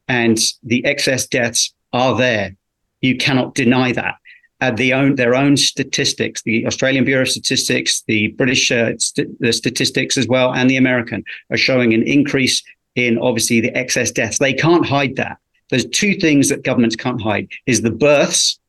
[0.07, 2.55] And the excess deaths are there.
[3.01, 4.15] You cannot deny that
[4.61, 9.39] uh, the own, their own statistics, the Australian Bureau of Statistics, the British uh, st-
[9.39, 12.61] the statistics as well, and the American are showing an increase
[12.95, 14.39] in obviously the excess deaths.
[14.39, 15.37] They can't hide that.
[15.69, 18.59] There's two things that governments can't hide: is the births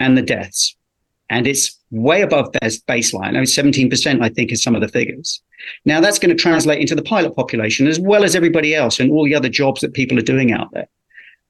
[0.00, 0.76] and the deaths,
[1.30, 3.28] and it's way above their baseline.
[3.28, 5.42] I mean, 17%, I think, is some of the figures.
[5.84, 9.10] Now that's going to translate into the pilot population as well as everybody else and
[9.10, 10.88] all the other jobs that people are doing out there.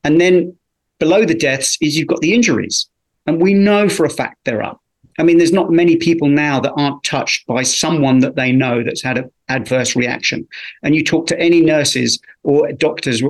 [0.05, 0.57] And then
[0.99, 2.89] below the deaths is you've got the injuries.
[3.29, 4.81] And we know for a fact they're up.
[5.19, 8.83] I mean, there's not many people now that aren't touched by someone that they know
[8.83, 10.49] that's had an adverse reaction.
[10.83, 13.23] And you talk to any nurses or doctors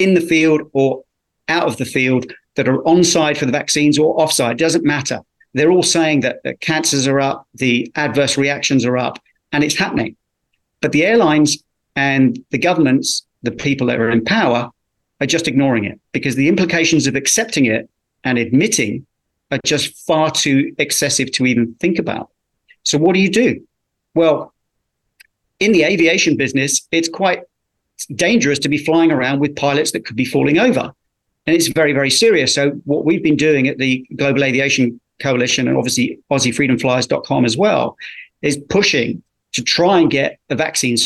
[0.00, 1.04] in the field or
[1.48, 4.84] out of the field that are on side for the vaccines or off side, doesn't
[4.84, 5.20] matter.
[5.54, 9.78] They're all saying that the cancers are up, the adverse reactions are up, and it's
[9.78, 10.16] happening.
[10.80, 11.62] But the airlines
[11.94, 14.72] and the governments, the people that are in power,
[15.20, 17.88] are just ignoring it because the implications of accepting it
[18.24, 19.06] and admitting
[19.50, 22.30] are just far too excessive to even think about.
[22.82, 23.66] So, what do you do?
[24.14, 24.52] Well,
[25.60, 27.42] in the aviation business, it's quite
[28.14, 30.92] dangerous to be flying around with pilots that could be falling over.
[31.46, 32.54] And it's very, very serious.
[32.54, 37.96] So, what we've been doing at the Global Aviation Coalition and obviously AussieFreedomFlyers.com as well
[38.42, 40.96] is pushing to try and get a vaccine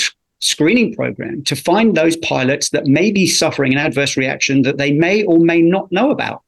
[0.41, 4.91] screening program to find those pilots that may be suffering an adverse reaction that they
[4.91, 6.43] may or may not know about.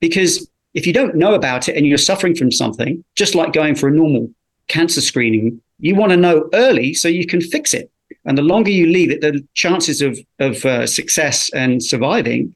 [0.00, 3.74] Because if you don't know about it and you're suffering from something, just like going
[3.74, 4.30] for a normal
[4.68, 7.90] cancer screening, you want to know early so you can fix it.
[8.24, 12.54] And the longer you leave it, the chances of, of uh, success and surviving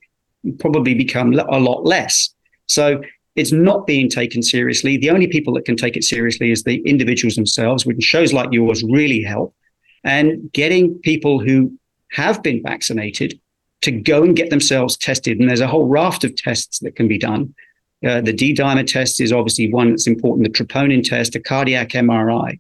[0.59, 2.31] probably become a lot less.
[2.67, 3.01] So
[3.37, 4.97] it's not being taken seriously.
[4.97, 8.53] The only people that can take it seriously is the individuals themselves, which shows like
[8.53, 9.55] yours really help.
[10.05, 11.77] And getting people who
[12.13, 13.39] have been vaccinated
[13.83, 15.39] to go and get themselves tested.
[15.39, 17.55] And there's a whole raft of tests that can be done
[18.07, 20.45] uh, the D dimer test is obviously one that's important.
[20.45, 22.59] The troponin test, a cardiac MRI,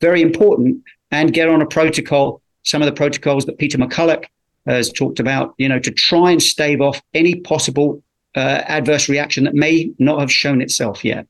[0.00, 0.82] very important.
[1.10, 2.42] And get on a protocol.
[2.64, 4.26] Some of the protocols that Peter McCullough
[4.66, 8.02] has talked about, you know, to try and stave off any possible
[8.36, 11.26] uh, adverse reaction that may not have shown itself yet.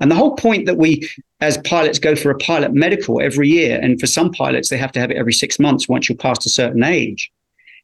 [0.00, 1.08] And the whole point that we,
[1.42, 4.92] as pilots, go for a pilot medical every year, and for some pilots, they have
[4.92, 7.30] to have it every six months once you're past a certain age,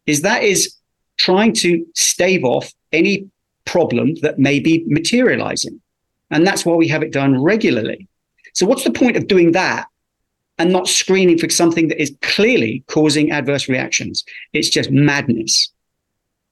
[0.06, 0.74] is that is
[1.18, 3.28] trying to stave off any
[3.66, 5.80] problem that may be materializing.
[6.30, 8.08] And that's why we have it done regularly.
[8.54, 9.86] So, what's the point of doing that
[10.58, 14.24] and not screening for something that is clearly causing adverse reactions?
[14.52, 15.70] It's just madness.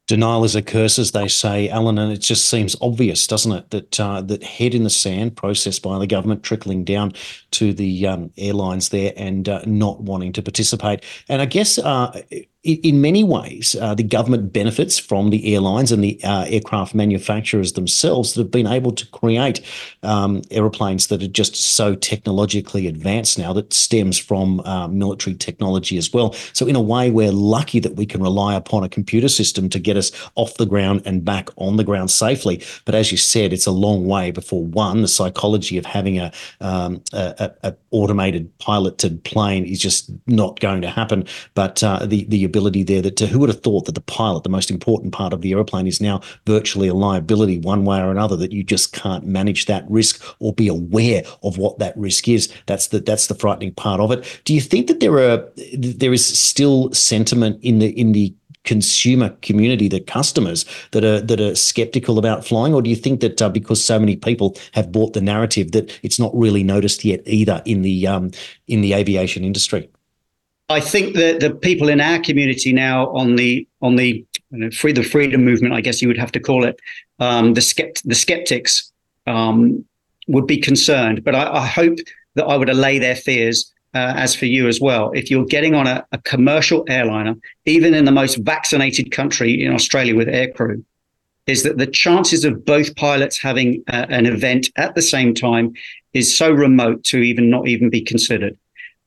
[0.07, 3.70] Denial is a curse, as they say, Alan, and it just seems obvious, doesn't it,
[3.70, 7.14] that uh, that head in the sand process by the government trickling down
[7.53, 11.02] to the um, airlines there and uh, not wanting to participate.
[11.31, 12.21] And I guess uh,
[12.65, 17.75] in, many ways, uh, the government benefits from the airlines and the uh, aircraft manufacturers
[17.75, 19.60] themselves that have been able to create
[20.02, 25.98] um, aeroplanes that are just so technologically advanced now that stems from uh, military technology
[25.98, 26.33] as well.
[26.54, 29.79] So, in a way, we're lucky that we can rely upon a computer system to
[29.79, 32.62] get us off the ground and back on the ground safely.
[32.87, 36.33] But as you said, it's a long way before one, the psychology of having a,
[36.62, 41.27] um, a, a automated piloted plane is just not going to happen.
[41.54, 44.48] But uh, the the there that to, who would have thought that the pilot, the
[44.48, 48.37] most important part of the aeroplane, is now virtually a liability one way or another.
[48.37, 52.52] That you just can't manage that risk or be aware of what that risk is.
[52.67, 54.40] That's the that's the frightening part of it.
[54.44, 55.44] Do you think that there are
[55.77, 58.35] there is still sentiment in the in the
[58.65, 63.21] consumer community, the customers that are that are skeptical about flying, or do you think
[63.21, 67.05] that uh, because so many people have bought the narrative that it's not really noticed
[67.05, 68.31] yet either in the um,
[68.67, 69.88] in the aviation industry?
[70.69, 74.71] I think that the people in our community now on the on the you know,
[74.71, 76.81] free the freedom movement, I guess you would have to call it,
[77.19, 78.90] um, the skept the skeptics
[79.27, 79.85] um,
[80.29, 81.23] would be concerned.
[81.25, 81.98] But I, I, hope
[82.35, 85.10] that I would allay their fears uh, as for you as well.
[85.12, 87.35] If you're getting on a, a, commercial airliner,
[87.67, 90.83] even in the most vaccinated country in Australia with aircrew,
[91.46, 95.75] is that the chances of both pilots having uh, an event at the same time
[96.15, 98.56] is so remote to even not even be considered.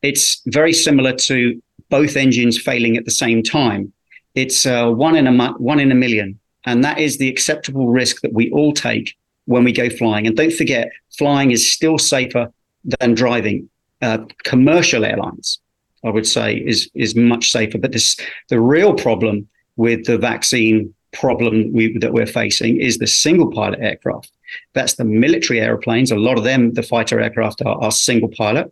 [0.02, 3.92] It's very similar to both engines failing at the same time.
[4.36, 8.22] It's uh, one in a one in a million, and that is the acceptable risk
[8.22, 10.28] that we all take when we go flying.
[10.28, 12.52] And don't forget, flying is still safer
[13.00, 13.70] than driving
[14.02, 15.60] uh, commercial airlines,
[16.04, 17.78] I would say, is is much safer.
[17.78, 18.18] But this
[18.50, 23.80] the real problem with the vaccine problem we, that we're facing is the single pilot
[23.80, 24.32] aircraft.
[24.74, 26.12] That's the military airplanes.
[26.12, 28.72] A lot of them, the fighter aircraft, are, are single pilot,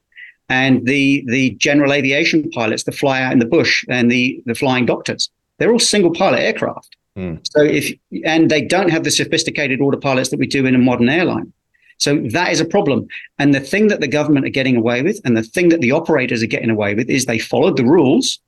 [0.49, 4.55] and the the general aviation pilots that fly out in the bush and the the
[4.55, 5.29] flying doctors.
[5.57, 6.95] They're all single pilot aircraft.
[7.17, 7.39] Mm.
[7.51, 7.93] So if
[8.25, 11.51] and they don't have the sophisticated autopilots that we do in a modern airline.
[11.97, 13.07] So that is a problem.
[13.39, 15.93] And the thing that the government are getting away with, and the thing that the
[15.93, 18.39] operators are getting away with, is they followed the rules.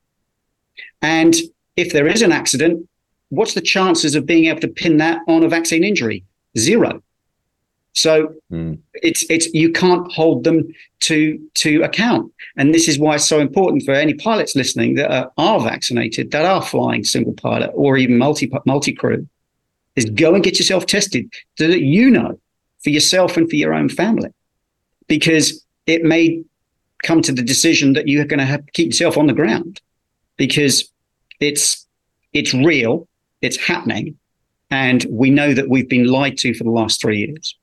[1.02, 1.34] And
[1.78, 2.88] if there is an accident,
[3.30, 6.26] what's the chances of being able to pin that on a vaccine injury?
[6.58, 7.02] Zero.
[7.98, 8.78] So mm.
[8.94, 13.40] it's it's you can't hold them to to account, and this is why it's so
[13.40, 17.98] important for any pilots listening that are, are vaccinated, that are flying single pilot or
[17.98, 19.28] even multi multi crew,
[19.96, 21.28] is go and get yourself tested
[21.58, 22.40] so that you know
[22.84, 24.30] for yourself and for your own family,
[25.08, 26.44] because it may
[27.02, 29.82] come to the decision that you're going to have to keep yourself on the ground
[30.38, 30.88] because
[31.40, 31.88] it's
[32.34, 33.08] it's real,
[33.42, 34.16] it's happening,
[34.70, 37.56] and we know that we've been lied to for the last three years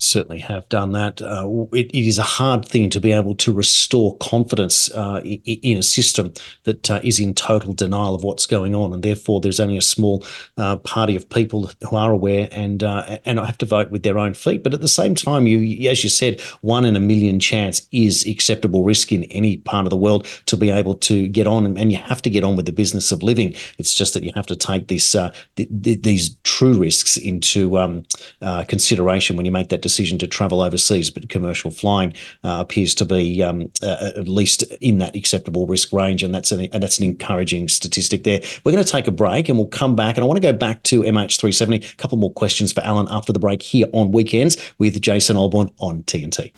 [0.00, 1.20] certainly have done that.
[1.20, 5.78] Uh, it, it is a hard thing to be able to restore confidence uh, in
[5.78, 6.32] a system
[6.64, 9.82] that uh, is in total denial of what's going on, and therefore there's only a
[9.82, 10.24] small
[10.56, 14.18] uh, party of people who are aware and uh, and have to vote with their
[14.18, 14.62] own feet.
[14.62, 18.26] But at the same time, you, as you said, one in a million chance is
[18.26, 21.92] acceptable risk in any part of the world to be able to get on, and,
[21.92, 23.54] you have to get on with the business of living.
[23.76, 27.76] It's just that you have to take this uh, th- th- these true risks into
[27.76, 28.04] um,
[28.66, 32.14] consideration when you make that decision to travel overseas, but commercial flying
[32.44, 36.52] uh, appears to be um, uh, at least in that acceptable risk range, and that's
[36.52, 38.40] an and that's an encouraging statistic there.
[38.64, 40.52] We're going to take a break, and we'll come back, and I want to go
[40.52, 41.92] back to MH370.
[41.92, 45.72] A couple more questions for Alan after the break here on weekends with Jason Olbourne
[45.78, 46.52] on TNT.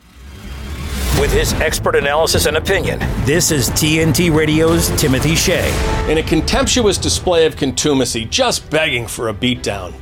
[1.20, 5.70] With his expert analysis and opinion, this is TNT Radio's Timothy Shea.
[6.10, 9.94] In a contemptuous display of contumacy, just begging for a beatdown.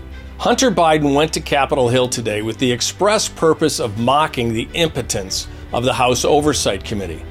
[0.43, 5.47] Hunter Biden went to Capitol Hill today with the express purpose of mocking the impotence
[5.73, 7.25] of the House Oversight Committee.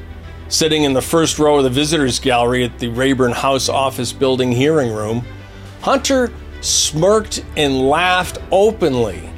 [0.48, 4.50] Sitting in the first row of the visitors gallery at the Rayburn House Office Building
[4.50, 5.26] hearing room,
[5.82, 6.32] Hunter
[6.62, 9.30] smirked and laughed openly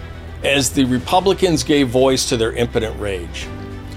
[0.43, 3.47] as the Republicans gave voice to their impotent rage.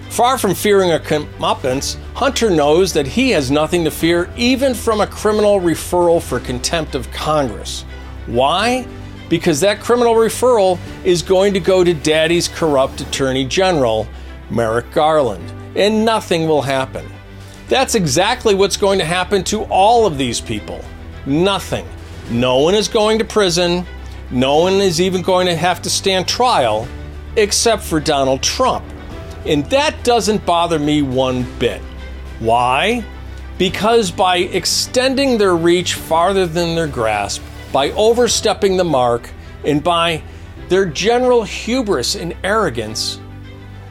[0.09, 5.03] Far from fearing a comeuppance, Hunter knows that he has nothing to fear even from
[5.03, 7.83] a criminal referral for contempt of Congress.
[8.25, 8.87] Why?
[9.29, 14.07] Because that criminal referral is going to go to daddy's corrupt attorney general,
[14.51, 17.07] Merrick Garland, and nothing will happen.
[17.69, 20.85] That's exactly what's going to happen to all of these people.
[21.27, 21.87] Nothing.
[22.31, 23.85] No one is going to prison.
[24.31, 26.87] No one is even going to have to stand trial
[27.37, 28.85] except for Donald Trump.
[29.45, 31.81] And that doesn't bother me one bit.
[32.39, 33.05] Why?
[33.59, 37.43] Because by extending their reach farther than their grasp,
[37.77, 39.29] by overstepping the mark
[39.67, 40.23] and by
[40.71, 43.21] their general hubris and arrogance,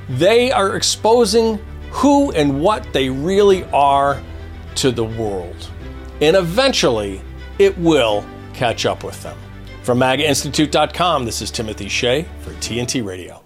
[0.09, 1.59] they are exposing
[1.91, 4.19] who and what they really are
[4.73, 5.69] to the world.
[6.19, 7.21] and eventually
[7.59, 8.25] it will
[8.55, 9.37] catch up with them.
[9.83, 13.43] From MAGAInstitute.com, this is Timothy Shea for TNT Radio.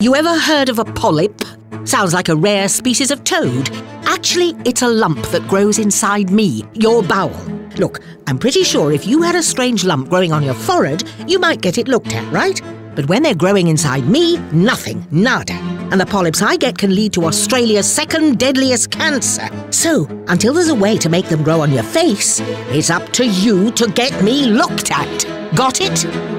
[0.00, 1.42] You ever heard of a polyp?
[1.84, 3.70] Sounds like a rare species of toad.
[4.06, 7.63] Actually, it's a lump that grows inside me, your bowel.
[7.76, 11.38] Look, I'm pretty sure if you had a strange lump growing on your forehead, you
[11.38, 12.60] might get it looked at, right?
[12.94, 15.54] But when they're growing inside me, nothing, nada.
[15.90, 19.48] And the polyps I get can lead to Australia's second deadliest cancer.
[19.70, 23.26] So, until there's a way to make them grow on your face, it's up to
[23.26, 25.24] you to get me looked at.
[25.54, 26.33] Got it?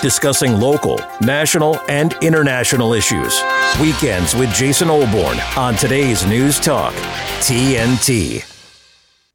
[0.00, 3.42] Discussing local, national, and international issues.
[3.80, 6.94] Weekends with Jason Olbourne on today's News Talk,
[7.40, 8.44] TNT.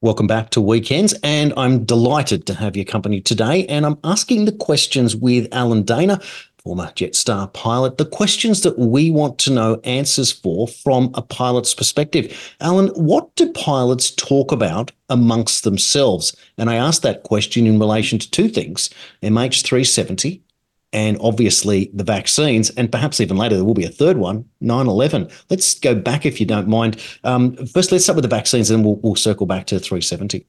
[0.01, 3.65] Welcome back to Weekends, and I'm delighted to have your company today.
[3.67, 6.19] And I'm asking the questions with Alan Dana,
[6.61, 11.73] former Jetstar pilot, the questions that we want to know answers for from a pilot's
[11.73, 12.55] perspective.
[12.61, 16.35] Alan, what do pilots talk about amongst themselves?
[16.57, 18.89] And I asked that question in relation to two things
[19.21, 20.42] MH370
[20.93, 25.29] and obviously the vaccines, and perhaps even later there will be a third one, 9/11.
[25.49, 27.03] Let's go back if you don't mind.
[27.23, 30.45] Um, first, let's start with the vaccines, and we'll, we'll circle back to 370.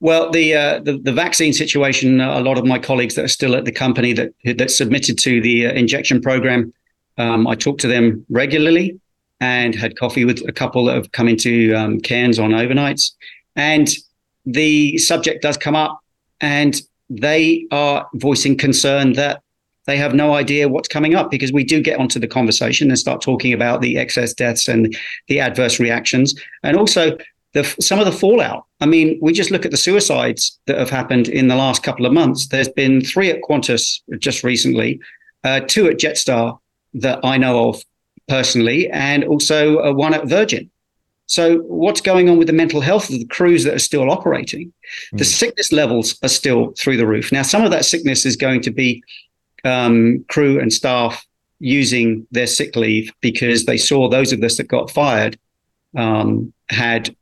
[0.00, 2.20] Well, the, uh, the, the vaccine situation.
[2.20, 5.18] Uh, a lot of my colleagues that are still at the company that that submitted
[5.20, 6.72] to the uh, injection program,
[7.16, 9.00] um, I talk to them regularly,
[9.40, 13.12] and had coffee with a couple that have come into um, Cairns on overnights,
[13.56, 13.88] and
[14.44, 16.00] the subject does come up,
[16.42, 19.42] and they are voicing concern that
[19.86, 22.98] they have no idea what's coming up because we do get onto the conversation and
[22.98, 24.96] start talking about the excess deaths and
[25.28, 27.16] the adverse reactions and also
[27.52, 28.66] the, some of the fallout.
[28.80, 32.04] I mean, we just look at the suicides that have happened in the last couple
[32.04, 32.48] of months.
[32.48, 35.00] There's been three at Qantas just recently,
[35.44, 36.58] uh, two at Jetstar
[36.94, 37.82] that I know of
[38.28, 40.70] personally, and also uh, one at Virgin.
[41.26, 44.72] So, what's going on with the mental health of the crews that are still operating?
[45.14, 45.18] Mm.
[45.18, 47.32] The sickness levels are still through the roof.
[47.32, 49.02] Now, some of that sickness is going to be
[49.64, 51.26] um, crew and staff
[51.58, 55.38] using their sick leave because they saw those of us that got fired
[55.96, 57.14] um, had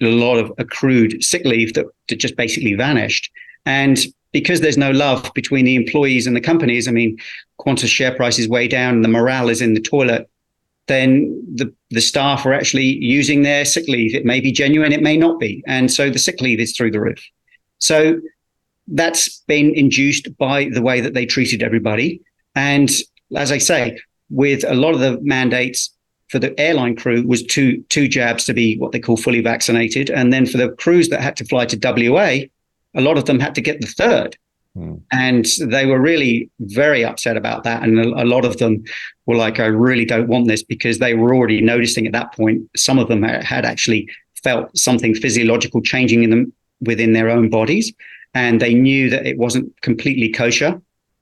[0.00, 3.30] a lot of accrued sick leave that, that just basically vanished.
[3.64, 3.98] And
[4.32, 7.18] because there's no love between the employees and the companies, I mean,
[7.60, 10.28] Qantas share price is way down the morale is in the toilet,
[10.86, 14.14] then the, the staff are actually using their sick leave.
[14.14, 15.64] It may be genuine, it may not be.
[15.66, 17.22] And so the sick leave is through the roof.
[17.78, 18.20] So
[18.88, 22.20] that's been induced by the way that they treated everybody.
[22.54, 22.90] And
[23.34, 23.98] as I say,
[24.30, 25.92] with a lot of the mandates
[26.28, 30.10] for the airline crew was two two jabs to be what they call fully vaccinated,
[30.10, 31.78] and then for the crews that had to fly to
[32.10, 32.46] WA,
[32.94, 34.36] a lot of them had to get the third.
[34.74, 34.96] Hmm.
[35.12, 37.82] And they were really very upset about that.
[37.82, 38.84] And a, a lot of them
[39.26, 42.68] were like, I really don't want this because they were already noticing at that point,
[42.76, 44.08] some of them had actually
[44.42, 47.92] felt something physiological changing in them within their own bodies
[48.36, 50.78] and they knew that it wasn't completely kosher.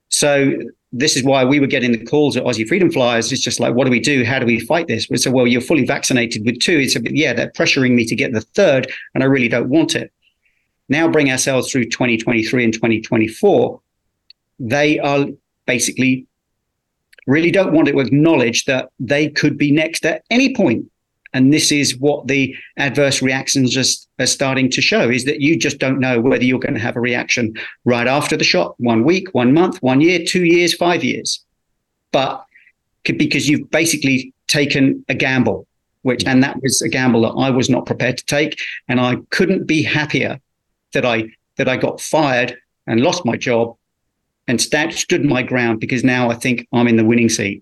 [0.09, 0.51] So
[0.91, 3.31] this is why we were getting the calls at Aussie Freedom Flyers.
[3.31, 4.25] It's just like, what do we do?
[4.25, 5.09] How do we fight this?
[5.09, 6.77] We said, well, you're fully vaccinated with two.
[6.77, 9.69] It's a bit, yeah, they're pressuring me to get the third, and I really don't
[9.69, 10.11] want it.
[10.89, 13.79] Now bring ourselves through 2023 and 2024.
[14.59, 15.27] They are
[15.65, 16.27] basically
[17.27, 20.85] really don't want to acknowledge that they could be next at any point
[21.35, 25.59] and this is what the adverse reactions just are starting to show is that you
[25.59, 29.03] just don't know whether you're going to have a reaction right after the shot, one
[29.03, 31.43] week, one month, one year, two years, five years.
[32.13, 32.45] But
[33.03, 35.67] because you've basically taken a gamble,
[36.03, 38.57] which, and that was a gamble that I was not prepared to take.
[38.87, 40.39] And I couldn't be happier
[40.93, 41.25] that I,
[41.57, 42.55] that I got fired
[42.87, 43.75] and lost my job
[44.47, 47.61] and st- stood my ground because now I think I'm in the winning seat.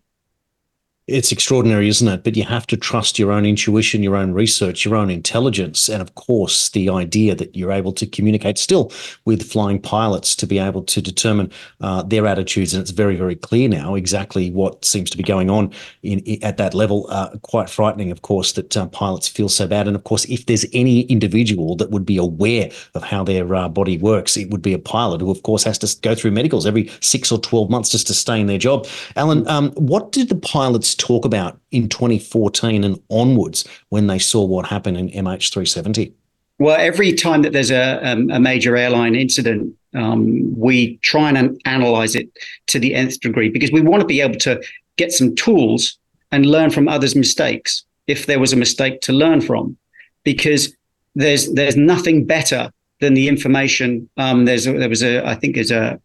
[1.06, 2.24] It's extraordinary, isn't it?
[2.24, 6.02] But you have to trust your own intuition, your own research, your own intelligence, and
[6.02, 8.90] of course, the idea that you're able to communicate still
[9.26, 11.52] with flying pilots to be able to determine
[11.82, 12.74] uh, their attitudes.
[12.74, 15.74] And it's very, very clear now exactly what seems to be going on
[16.04, 17.06] in, in at that level.
[17.10, 19.88] Uh, quite frightening, of course, that uh, pilots feel so bad.
[19.88, 23.68] And of course, if there's any individual that would be aware of how their uh,
[23.68, 26.66] body works, it would be a pilot who, of course, has to go through medicals
[26.66, 28.88] every six or 12 months just to stay in their job.
[29.18, 34.44] Alan, um, what did the pilots talk about in 2014 and onwards when they saw
[34.44, 36.14] what happened in MH370?
[36.60, 41.60] Well, every time that there's a, um, a major airline incident, um, we try and
[41.66, 42.30] analyze it
[42.68, 44.62] to the nth degree because we want to be able to
[44.98, 45.98] get some tools
[46.32, 49.78] and learn from others' mistakes if there was a mistake to learn from,
[50.24, 50.76] because
[51.16, 54.10] there's there's nothing better than the information.
[54.18, 56.00] Um, there's there was a I think there's a,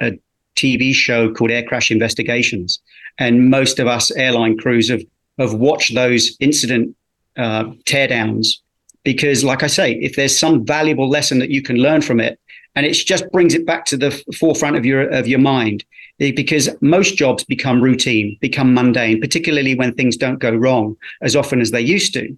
[0.00, 0.18] a
[0.56, 2.80] TV show called Air Crash Investigations,
[3.18, 5.02] and most of us airline crews have
[5.38, 6.96] have watched those incident
[7.36, 8.58] uh, teardowns
[9.04, 12.38] because, like I say, if there's some valuable lesson that you can learn from it,
[12.74, 15.84] and it just brings it back to the forefront of your of your mind,
[16.18, 21.60] because most jobs become routine, become mundane, particularly when things don't go wrong as often
[21.60, 22.36] as they used to.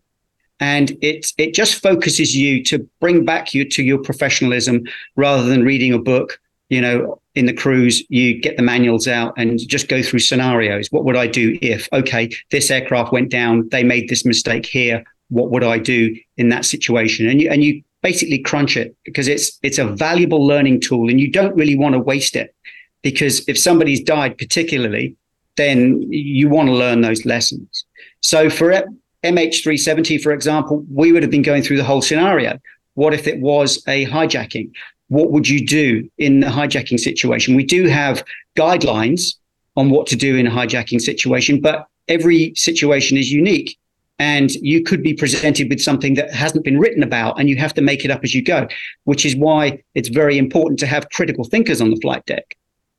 [0.61, 4.85] And it it just focuses you to bring back you to your professionalism
[5.17, 6.39] rather than reading a book.
[6.69, 10.89] You know, in the cruise, you get the manuals out and just go through scenarios.
[10.91, 11.89] What would I do if?
[11.93, 13.69] Okay, this aircraft went down.
[13.69, 15.05] They made this mistake here.
[15.29, 17.29] What would I do in that situation?
[17.29, 21.21] And you and you basically crunch it because it's it's a valuable learning tool, and
[21.21, 22.55] you don't really want to waste it
[23.03, 25.17] because if somebody's died, particularly,
[25.57, 27.85] then you want to learn those lessons.
[28.21, 28.85] So for
[29.25, 32.59] MH370, for example, we would have been going through the whole scenario.
[32.95, 34.73] What if it was a hijacking?
[35.11, 37.57] What would you do in the hijacking situation?
[37.57, 38.25] We do have
[38.57, 39.35] guidelines
[39.77, 43.77] on what to do in a hijacking situation, but every situation is unique.
[44.21, 47.75] And you could be presented with something that hasn't been written about, and you have
[47.75, 48.69] to make it up as you go,
[49.03, 52.57] which is why it's very important to have critical thinkers on the flight deck.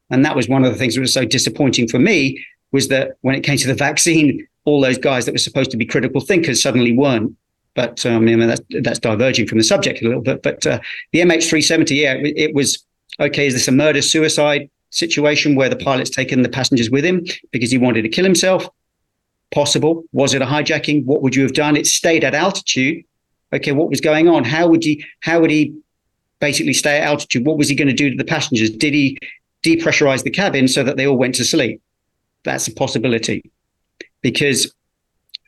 [0.09, 2.43] And that was one of the things that was so disappointing for me
[2.73, 5.77] was that when it came to the vaccine, all those guys that were supposed to
[5.77, 7.35] be critical thinkers suddenly weren't.
[7.73, 10.43] But um, I mean, that's, that's diverging from the subject a little bit.
[10.43, 10.79] But uh,
[11.13, 12.83] the MH370, yeah, it, it was
[13.19, 13.47] okay.
[13.47, 17.71] Is this a murder suicide situation where the pilot's taken the passengers with him because
[17.71, 18.67] he wanted to kill himself?
[19.51, 20.03] possible?
[20.13, 21.05] Was it a hijacking?
[21.05, 21.75] What would you have done?
[21.75, 23.03] It stayed at altitude.
[23.53, 24.43] Okay, what was going on?
[24.43, 25.05] How would he?
[25.19, 25.75] How would he
[26.39, 27.45] basically stay at altitude?
[27.45, 28.69] What was he going to do to the passengers?
[28.69, 29.17] Did he
[29.63, 31.81] depressurize the cabin so that they all went to sleep?
[32.43, 33.51] That's a possibility,
[34.21, 34.73] because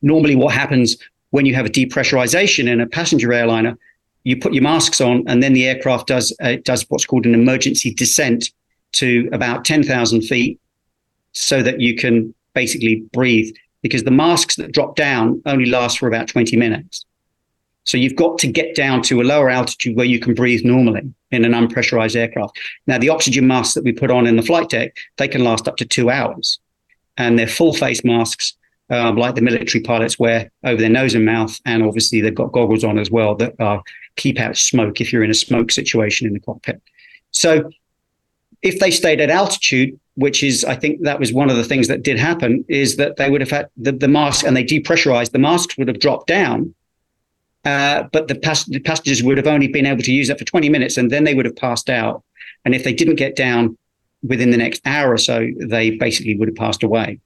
[0.02, 0.98] normally what happens
[1.34, 3.76] when you have a depressurization in a passenger airliner,
[4.24, 7.34] you put your masks on, and then the aircraft does uh, does what's called an
[7.34, 8.52] emergency descent
[8.92, 10.60] to about ten thousand feet,
[11.32, 16.08] so that you can basically breathe because the masks that drop down only last for
[16.08, 17.04] about 20 minutes.
[17.84, 21.12] So you've got to get down to a lower altitude where you can breathe normally
[21.32, 22.58] in an unpressurized aircraft.
[22.88, 25.68] Now, the oxygen masks that we put on in the flight deck, they can last
[25.68, 26.60] up to two hours.
[27.18, 28.56] And they're full face masks,
[28.94, 31.60] um, like the military pilots wear over their nose and mouth.
[31.66, 33.82] And obviously, they've got goggles on as well that are
[34.16, 36.82] keep out smoke if you're in a smoke situation in the cockpit.
[37.32, 37.72] So
[38.62, 41.88] if they stayed at altitude, which is, I think that was one of the things
[41.88, 45.32] that did happen, is that they would have had the, the mask and they depressurized,
[45.32, 46.74] the masks would have dropped down.
[47.66, 50.46] Uh, but the, pass- the passengers would have only been able to use that for
[50.46, 52.24] 20 minutes and then they would have passed out.
[52.66, 53.78] And if they didn't get down
[54.22, 57.20] within the next hour or so, they basically would have passed away.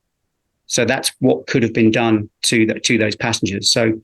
[0.68, 3.72] So that's what could have been done to the, to those passengers.
[3.72, 4.00] So,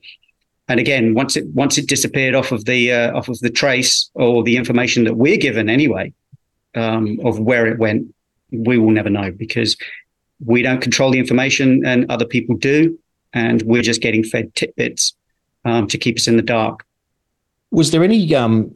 [0.68, 4.10] and again, once it once it disappeared off of the uh, off of the trace
[4.14, 6.12] or the information that we're given anyway
[6.74, 8.12] um, of where it went,
[8.50, 9.76] we will never know because
[10.44, 12.98] we don't control the information and other people do.
[13.34, 15.14] And we're just getting fed tidbits
[15.64, 16.84] um, to keep us in the dark.
[17.72, 18.72] Was there any um,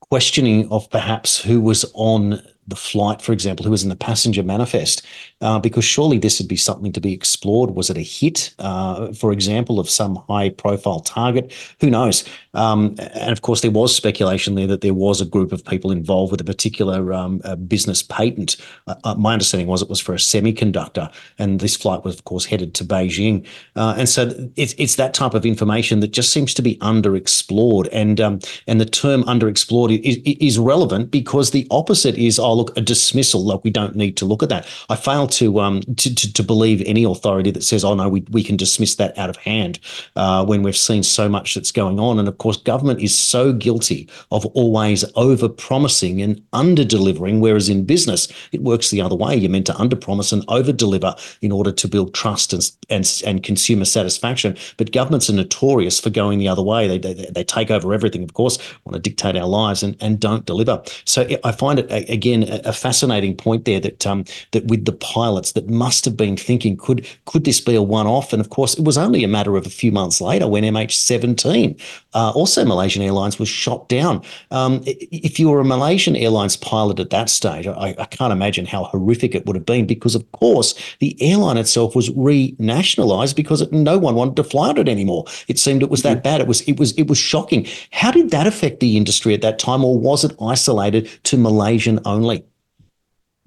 [0.00, 4.42] questioning of perhaps who was on the flight, for example, who was in the passenger
[4.42, 5.04] manifest,
[5.40, 7.70] uh, because surely this would be something to be explored.
[7.70, 11.52] Was it a hit, uh, for example, of some high profile target?
[11.80, 12.24] Who knows?
[12.52, 15.90] Um, and of course, there was speculation there that there was a group of people
[15.90, 18.56] involved with a particular um, business patent.
[18.86, 22.24] Uh, uh my understanding was it was for a semiconductor, and this flight was, of
[22.24, 23.46] course, headed to Beijing.
[23.76, 27.88] Uh, and so it's, it's that type of information that just seems to be underexplored.
[27.92, 32.76] And um, and the term underexplored is, is relevant because the opposite is, oh, look,
[32.76, 33.44] a dismissal.
[33.44, 34.66] Like we don't need to look at that.
[34.88, 38.20] I fail to um to, to, to believe any authority that says, oh no, we,
[38.30, 39.78] we can dismiss that out of hand
[40.16, 42.18] uh, when we've seen so much that's going on.
[42.18, 47.68] And of course, government is so guilty of always over promising and under delivering, whereas
[47.68, 49.36] in business it works the other way.
[49.36, 53.22] You're meant to under promise and over deliver in order to build trust and, and
[53.24, 54.56] and consumer satisfaction.
[54.76, 56.88] But governments are notorious for going the other way.
[56.88, 60.18] They, they, they take over everything, of course, want to dictate our lives and, and
[60.18, 60.82] don't deliver.
[61.04, 65.52] So I find it again a fascinating point there that um, that with the pilots
[65.52, 68.32] that must have been thinking, could could this be a one-off?
[68.32, 71.80] And of course, it was only a matter of a few months later when MH17,
[72.14, 74.22] uh, also Malaysian Airlines, was shot down.
[74.50, 78.66] Um, if you were a Malaysian Airlines pilot at that stage, I, I can't imagine
[78.66, 83.60] how horrific it would have been because, of course, the airline itself was renationalised because
[83.60, 85.24] it, no one wanted to fly on it anymore.
[85.48, 86.22] It seemed it was that mm-hmm.
[86.22, 86.40] bad.
[86.40, 87.66] It was it was it was shocking.
[87.92, 92.00] How did that affect the industry at that time, or was it isolated to Malaysian
[92.04, 92.37] only?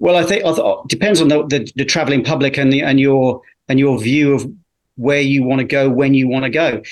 [0.02, 3.40] Well, I think it depends on the, the, the traveling public and the, and your
[3.68, 4.42] and your view of
[4.96, 6.82] where you want to go when you want to go.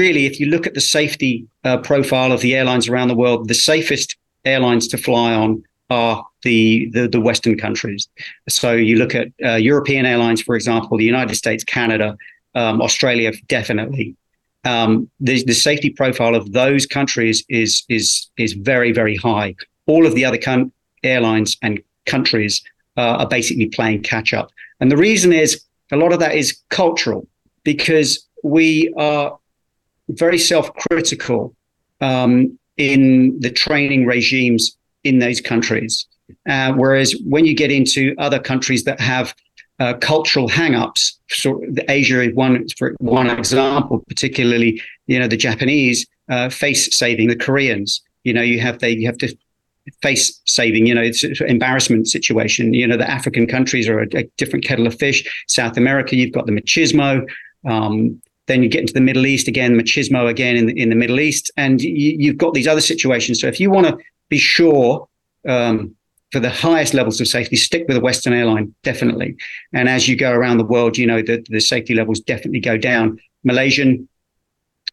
[0.00, 3.48] Really, if you look at the safety uh, profile of the airlines around the world,
[3.48, 4.16] the safest
[4.46, 8.08] airlines to fly on are the the, the Western countries.
[8.48, 12.16] So you look at uh, European airlines, for example, the United States, Canada,
[12.54, 14.16] um, Australia, definitely.
[14.64, 19.54] um, the, the safety profile of those countries is is is very very high.
[19.86, 20.38] All of the other
[21.02, 22.62] airlines and countries
[22.96, 24.50] uh, are basically playing catch up,
[24.80, 27.26] and the reason is a lot of that is cultural
[27.64, 29.38] because we are
[30.08, 31.54] very self critical
[32.00, 36.06] um, in the training regimes in those countries.
[36.48, 39.34] Uh, whereas when you get into other countries that have
[39.78, 46.06] uh, cultural hang-ups, so Asia is one for one example, particularly you know the Japanese
[46.30, 48.00] uh, face saving, the Koreans.
[48.24, 49.36] You know you have they you have to
[50.02, 50.86] face saving.
[50.86, 52.74] You know it's an embarrassment situation.
[52.74, 55.44] You know the African countries are a, a different kettle of fish.
[55.48, 57.28] South America, you've got the machismo.
[57.66, 60.96] Um, then you get into the Middle East again, machismo again in the, in the
[60.96, 63.40] Middle East, and you, have got these other situations.
[63.40, 63.96] So if you want to
[64.28, 65.08] be sure
[65.46, 65.94] um,
[66.32, 69.36] for the highest levels of safety, stick with a Western airline, definitely.
[69.72, 72.76] And as you go around the world, you know that the safety levels definitely go
[72.76, 73.18] down.
[73.44, 74.08] Malaysian,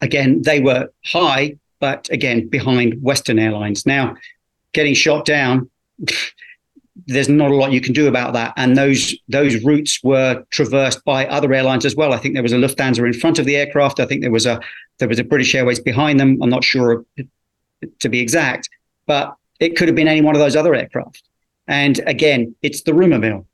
[0.00, 3.84] again, they were high, but again behind Western airlines.
[3.84, 4.14] Now,
[4.72, 5.68] getting shot down.
[7.06, 8.52] there's not a lot you can do about that.
[8.56, 12.12] And those those routes were traversed by other airlines as well.
[12.12, 14.00] I think there was a Lufthansa in front of the aircraft.
[14.00, 14.60] I think there was a
[14.98, 16.38] there was a British Airways behind them.
[16.42, 17.04] I'm not sure
[17.98, 18.68] to be exact,
[19.06, 21.22] but it could have been any one of those other aircraft.
[21.68, 23.46] And again, it's the rumor mill.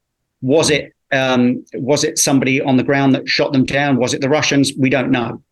[0.42, 3.96] Was it um, was it somebody on the ground that shot them down?
[3.96, 4.72] Was it the Russians?
[4.78, 5.42] We don't know.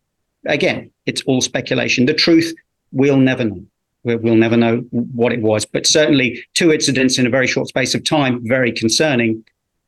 [0.45, 2.05] Again, it's all speculation.
[2.05, 2.53] The truth
[2.91, 3.65] we'll never know
[4.05, 5.65] we'll never know what it was.
[5.65, 9.43] But certainly, two incidents in a very short space of time, very concerning.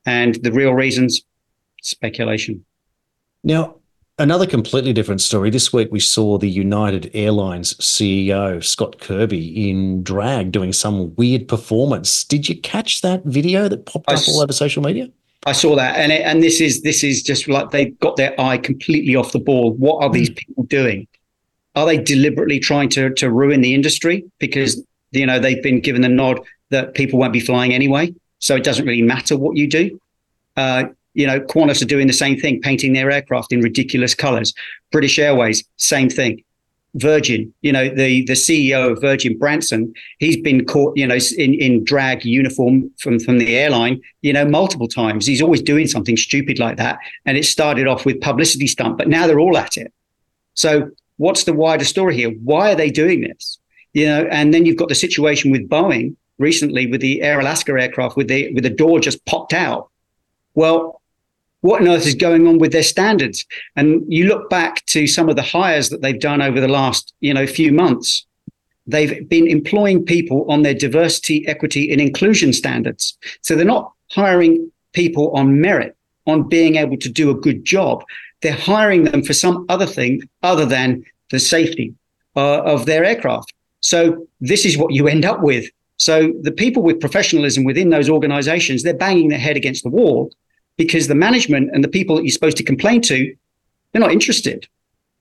[0.05, 1.21] And the real reasons,
[1.81, 2.63] speculation.
[3.43, 3.75] Now,
[4.17, 5.49] another completely different story.
[5.49, 11.47] This week, we saw the United Airlines CEO, Scott Kirby, in drag doing some weird
[11.47, 12.23] performance.
[12.23, 15.09] Did you catch that video that popped up all over social media?
[15.45, 18.39] I saw that, and it, and this is this is just like they got their
[18.39, 19.73] eye completely off the ball.
[19.73, 20.35] What are these hmm.
[20.35, 21.07] people doing?
[21.77, 26.01] Are they deliberately trying to to ruin the industry because you know they've been given
[26.01, 26.39] the nod
[26.71, 30.01] that people won't be flying anyway, so it doesn't really matter what you do.
[30.55, 34.55] Uh, you know, Qantas are doing the same thing, painting their aircraft in ridiculous colors.
[34.91, 36.43] British Airways, same thing.
[36.95, 41.53] Virgin, you know, the the CEO of Virgin Branson, he's been caught, you know, in,
[41.53, 45.27] in drag uniform from from the airline, you know, multiple times.
[45.27, 46.97] He's always doing something stupid like that,
[47.27, 49.93] and it started off with publicity stunt, but now they're all at it.
[50.55, 52.29] So what's the wider story here?
[52.29, 53.59] Why are they doing this?
[53.93, 57.71] You know, and then you've got the situation with Boeing recently with the Air Alaska
[57.73, 59.89] aircraft with the with the door just popped out.
[60.53, 61.01] Well,
[61.61, 63.45] what on earth is going on with their standards?
[63.75, 67.13] And you look back to some of the hires that they've done over the last,
[67.19, 68.25] you know, few months.
[68.85, 73.17] They've been employing people on their diversity, equity, and inclusion standards.
[73.41, 75.95] So they're not hiring people on merit,
[76.25, 78.03] on being able to do a good job
[78.41, 81.93] they're hiring them for some other thing other than the safety
[82.35, 83.53] uh, of their aircraft.
[83.81, 85.69] So this is what you end up with.
[85.97, 90.31] So the people with professionalism within those organizations, they're banging their head against the wall
[90.77, 93.35] because the management and the people that you're supposed to complain to,
[93.91, 94.67] they're not interested.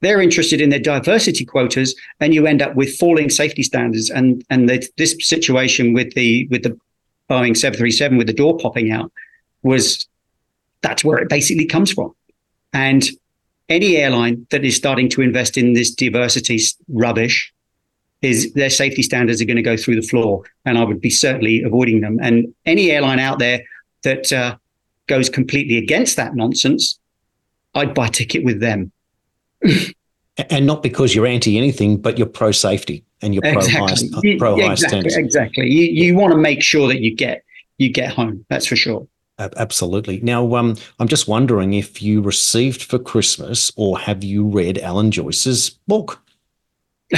[0.02, 4.10] They're interested in their diversity quotas, and you end up with falling safety standards.
[4.10, 6.78] And and the, this situation with the with the
[7.30, 9.10] Boeing 737 with the door popping out
[9.62, 10.06] was
[10.82, 12.14] that's where it basically comes from.
[12.72, 13.04] And
[13.68, 17.52] any airline that is starting to invest in this diversity rubbish
[18.22, 20.42] is their safety standards are going to go through the floor.
[20.64, 22.18] And I would be certainly avoiding them.
[22.20, 23.62] And any airline out there
[24.02, 24.56] that uh,
[25.06, 26.98] goes completely against that nonsense,
[27.74, 28.92] I'd buy a ticket with them.
[30.50, 34.32] and not because you're anti anything, but you're pro safety and you're pro exactly.
[34.32, 35.16] high, pro high standards.
[35.16, 35.68] Exactly.
[35.70, 37.42] You you want to make sure that you get
[37.78, 38.44] you get home.
[38.48, 39.06] That's for sure.
[39.38, 40.20] Absolutely.
[40.22, 45.10] Now, um, I'm just wondering if you received for Christmas or have you read Alan
[45.10, 46.22] Joyce's book?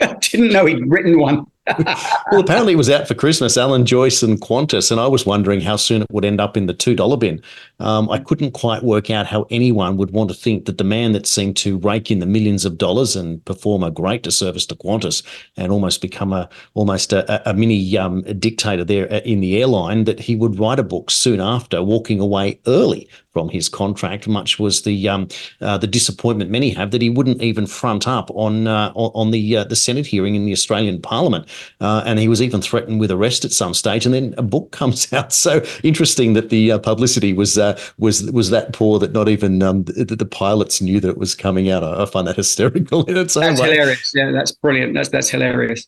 [0.00, 1.46] I didn't know he'd written one.
[2.30, 5.60] well, apparently it was out for Christmas, Alan Joyce and Qantas, and I was wondering
[5.60, 7.42] how soon it would end up in the $2 bin.
[7.80, 11.12] Um, I couldn't quite work out how anyone would want to think that the man
[11.12, 14.76] that seemed to rake in the millions of dollars and perform a great disservice to
[14.76, 15.22] Qantas
[15.56, 20.04] and almost become a almost a, a mini um, dictator there uh, in the airline,
[20.04, 24.26] that he would write a book soon after, walking away early from his contract.
[24.28, 25.28] Much was the um,
[25.60, 29.58] uh, the disappointment many have that he wouldn't even front up on uh, on the
[29.58, 31.46] uh, the Senate hearing in the Australian Parliament,
[31.80, 34.06] uh, and he was even threatened with arrest at some stage.
[34.06, 35.32] And then a book comes out.
[35.32, 39.62] So interesting that the uh, publicity was uh, was was that poor that not even
[39.62, 41.82] um, the, the, pilots knew that it was coming out.
[41.82, 43.72] I, I find that hysterical in its own That's way.
[43.72, 44.12] hilarious.
[44.14, 44.94] Yeah, that's brilliant.
[44.94, 45.86] That's that's hilarious.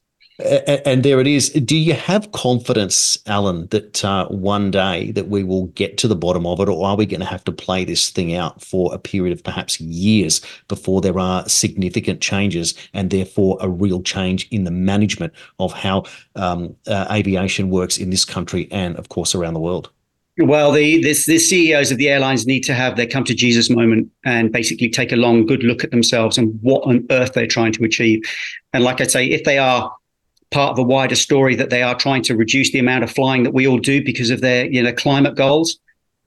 [0.84, 1.50] And there it is.
[1.50, 6.16] Do you have confidence, Alan, that uh, one day that we will get to the
[6.16, 8.94] bottom of it, or are we going to have to play this thing out for
[8.94, 14.48] a period of perhaps years before there are significant changes and therefore a real change
[14.50, 16.04] in the management of how
[16.36, 19.90] um, uh, aviation works in this country and, of course, around the world?
[20.38, 23.68] Well, the this, the CEOs of the airlines need to have their come to Jesus
[23.68, 27.46] moment and basically take a long, good look at themselves and what on earth they're
[27.46, 28.22] trying to achieve.
[28.72, 29.92] And like I say, if they are
[30.50, 33.42] part of a wider story that they are trying to reduce the amount of flying
[33.44, 35.78] that we all do because of their you know climate goals,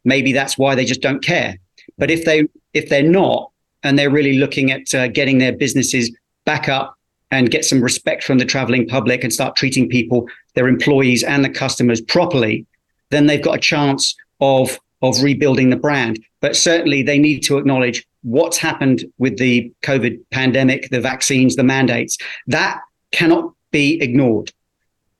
[0.04, 1.58] maybe that's why they just don't care.
[1.98, 3.52] But if they if they're not
[3.84, 6.16] and they're really looking at uh, getting their businesses
[6.46, 6.98] back up
[7.32, 11.44] and get some respect from the traveling public and start treating people, their employees and
[11.44, 12.66] the customers properly
[13.14, 16.24] then they've got a chance of of rebuilding the brand.
[16.40, 21.64] But certainly they need to acknowledge what's happened with the COVID pandemic, the vaccines, the
[21.64, 22.18] mandates.
[22.48, 22.80] That
[23.12, 24.54] cannot be ignored.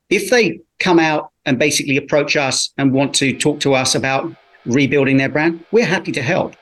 [0.08, 4.32] If they come out and basically approach us and want to talk to us about
[4.64, 6.56] rebuilding their brand, we're happy to help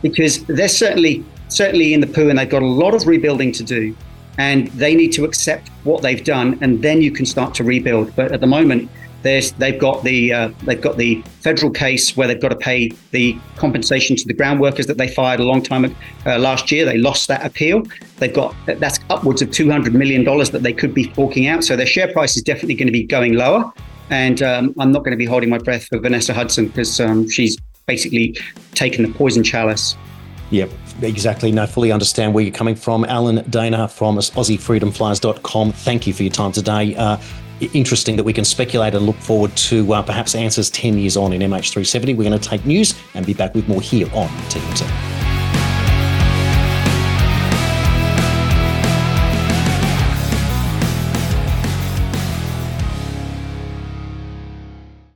[0.00, 3.64] because they're certainly certainly in the poo and they've got a lot of rebuilding to
[3.64, 3.96] do
[4.38, 8.14] and they need to accept what they've done and then you can start to rebuild
[8.14, 8.88] but at the moment
[9.34, 13.36] they've got the uh, they've got the federal case where they've got to pay the
[13.56, 15.84] compensation to the ground workers that they fired a long time
[16.26, 16.84] uh, last year.
[16.84, 17.82] They lost that appeal.
[18.18, 21.64] They've got that's upwards of two hundred million dollars that they could be forking out.
[21.64, 23.72] So their share price is definitely going to be going lower.
[24.10, 27.28] And um, I'm not going to be holding my breath for Vanessa Hudson because um,
[27.28, 28.36] she's basically
[28.72, 29.96] taken the poison chalice.
[30.50, 30.70] Yep,
[31.02, 31.52] exactly.
[31.52, 33.04] No, fully understand where you're coming from.
[33.04, 35.72] Alan Dana from AussieFreedomFlyers.com.
[35.72, 36.94] Thank you for your time today.
[36.96, 37.18] Uh,
[37.60, 41.32] interesting that we can speculate and look forward to uh, perhaps answers 10 years on
[41.32, 42.16] in MH370.
[42.16, 45.17] We're going to take news and be back with more here on TNT.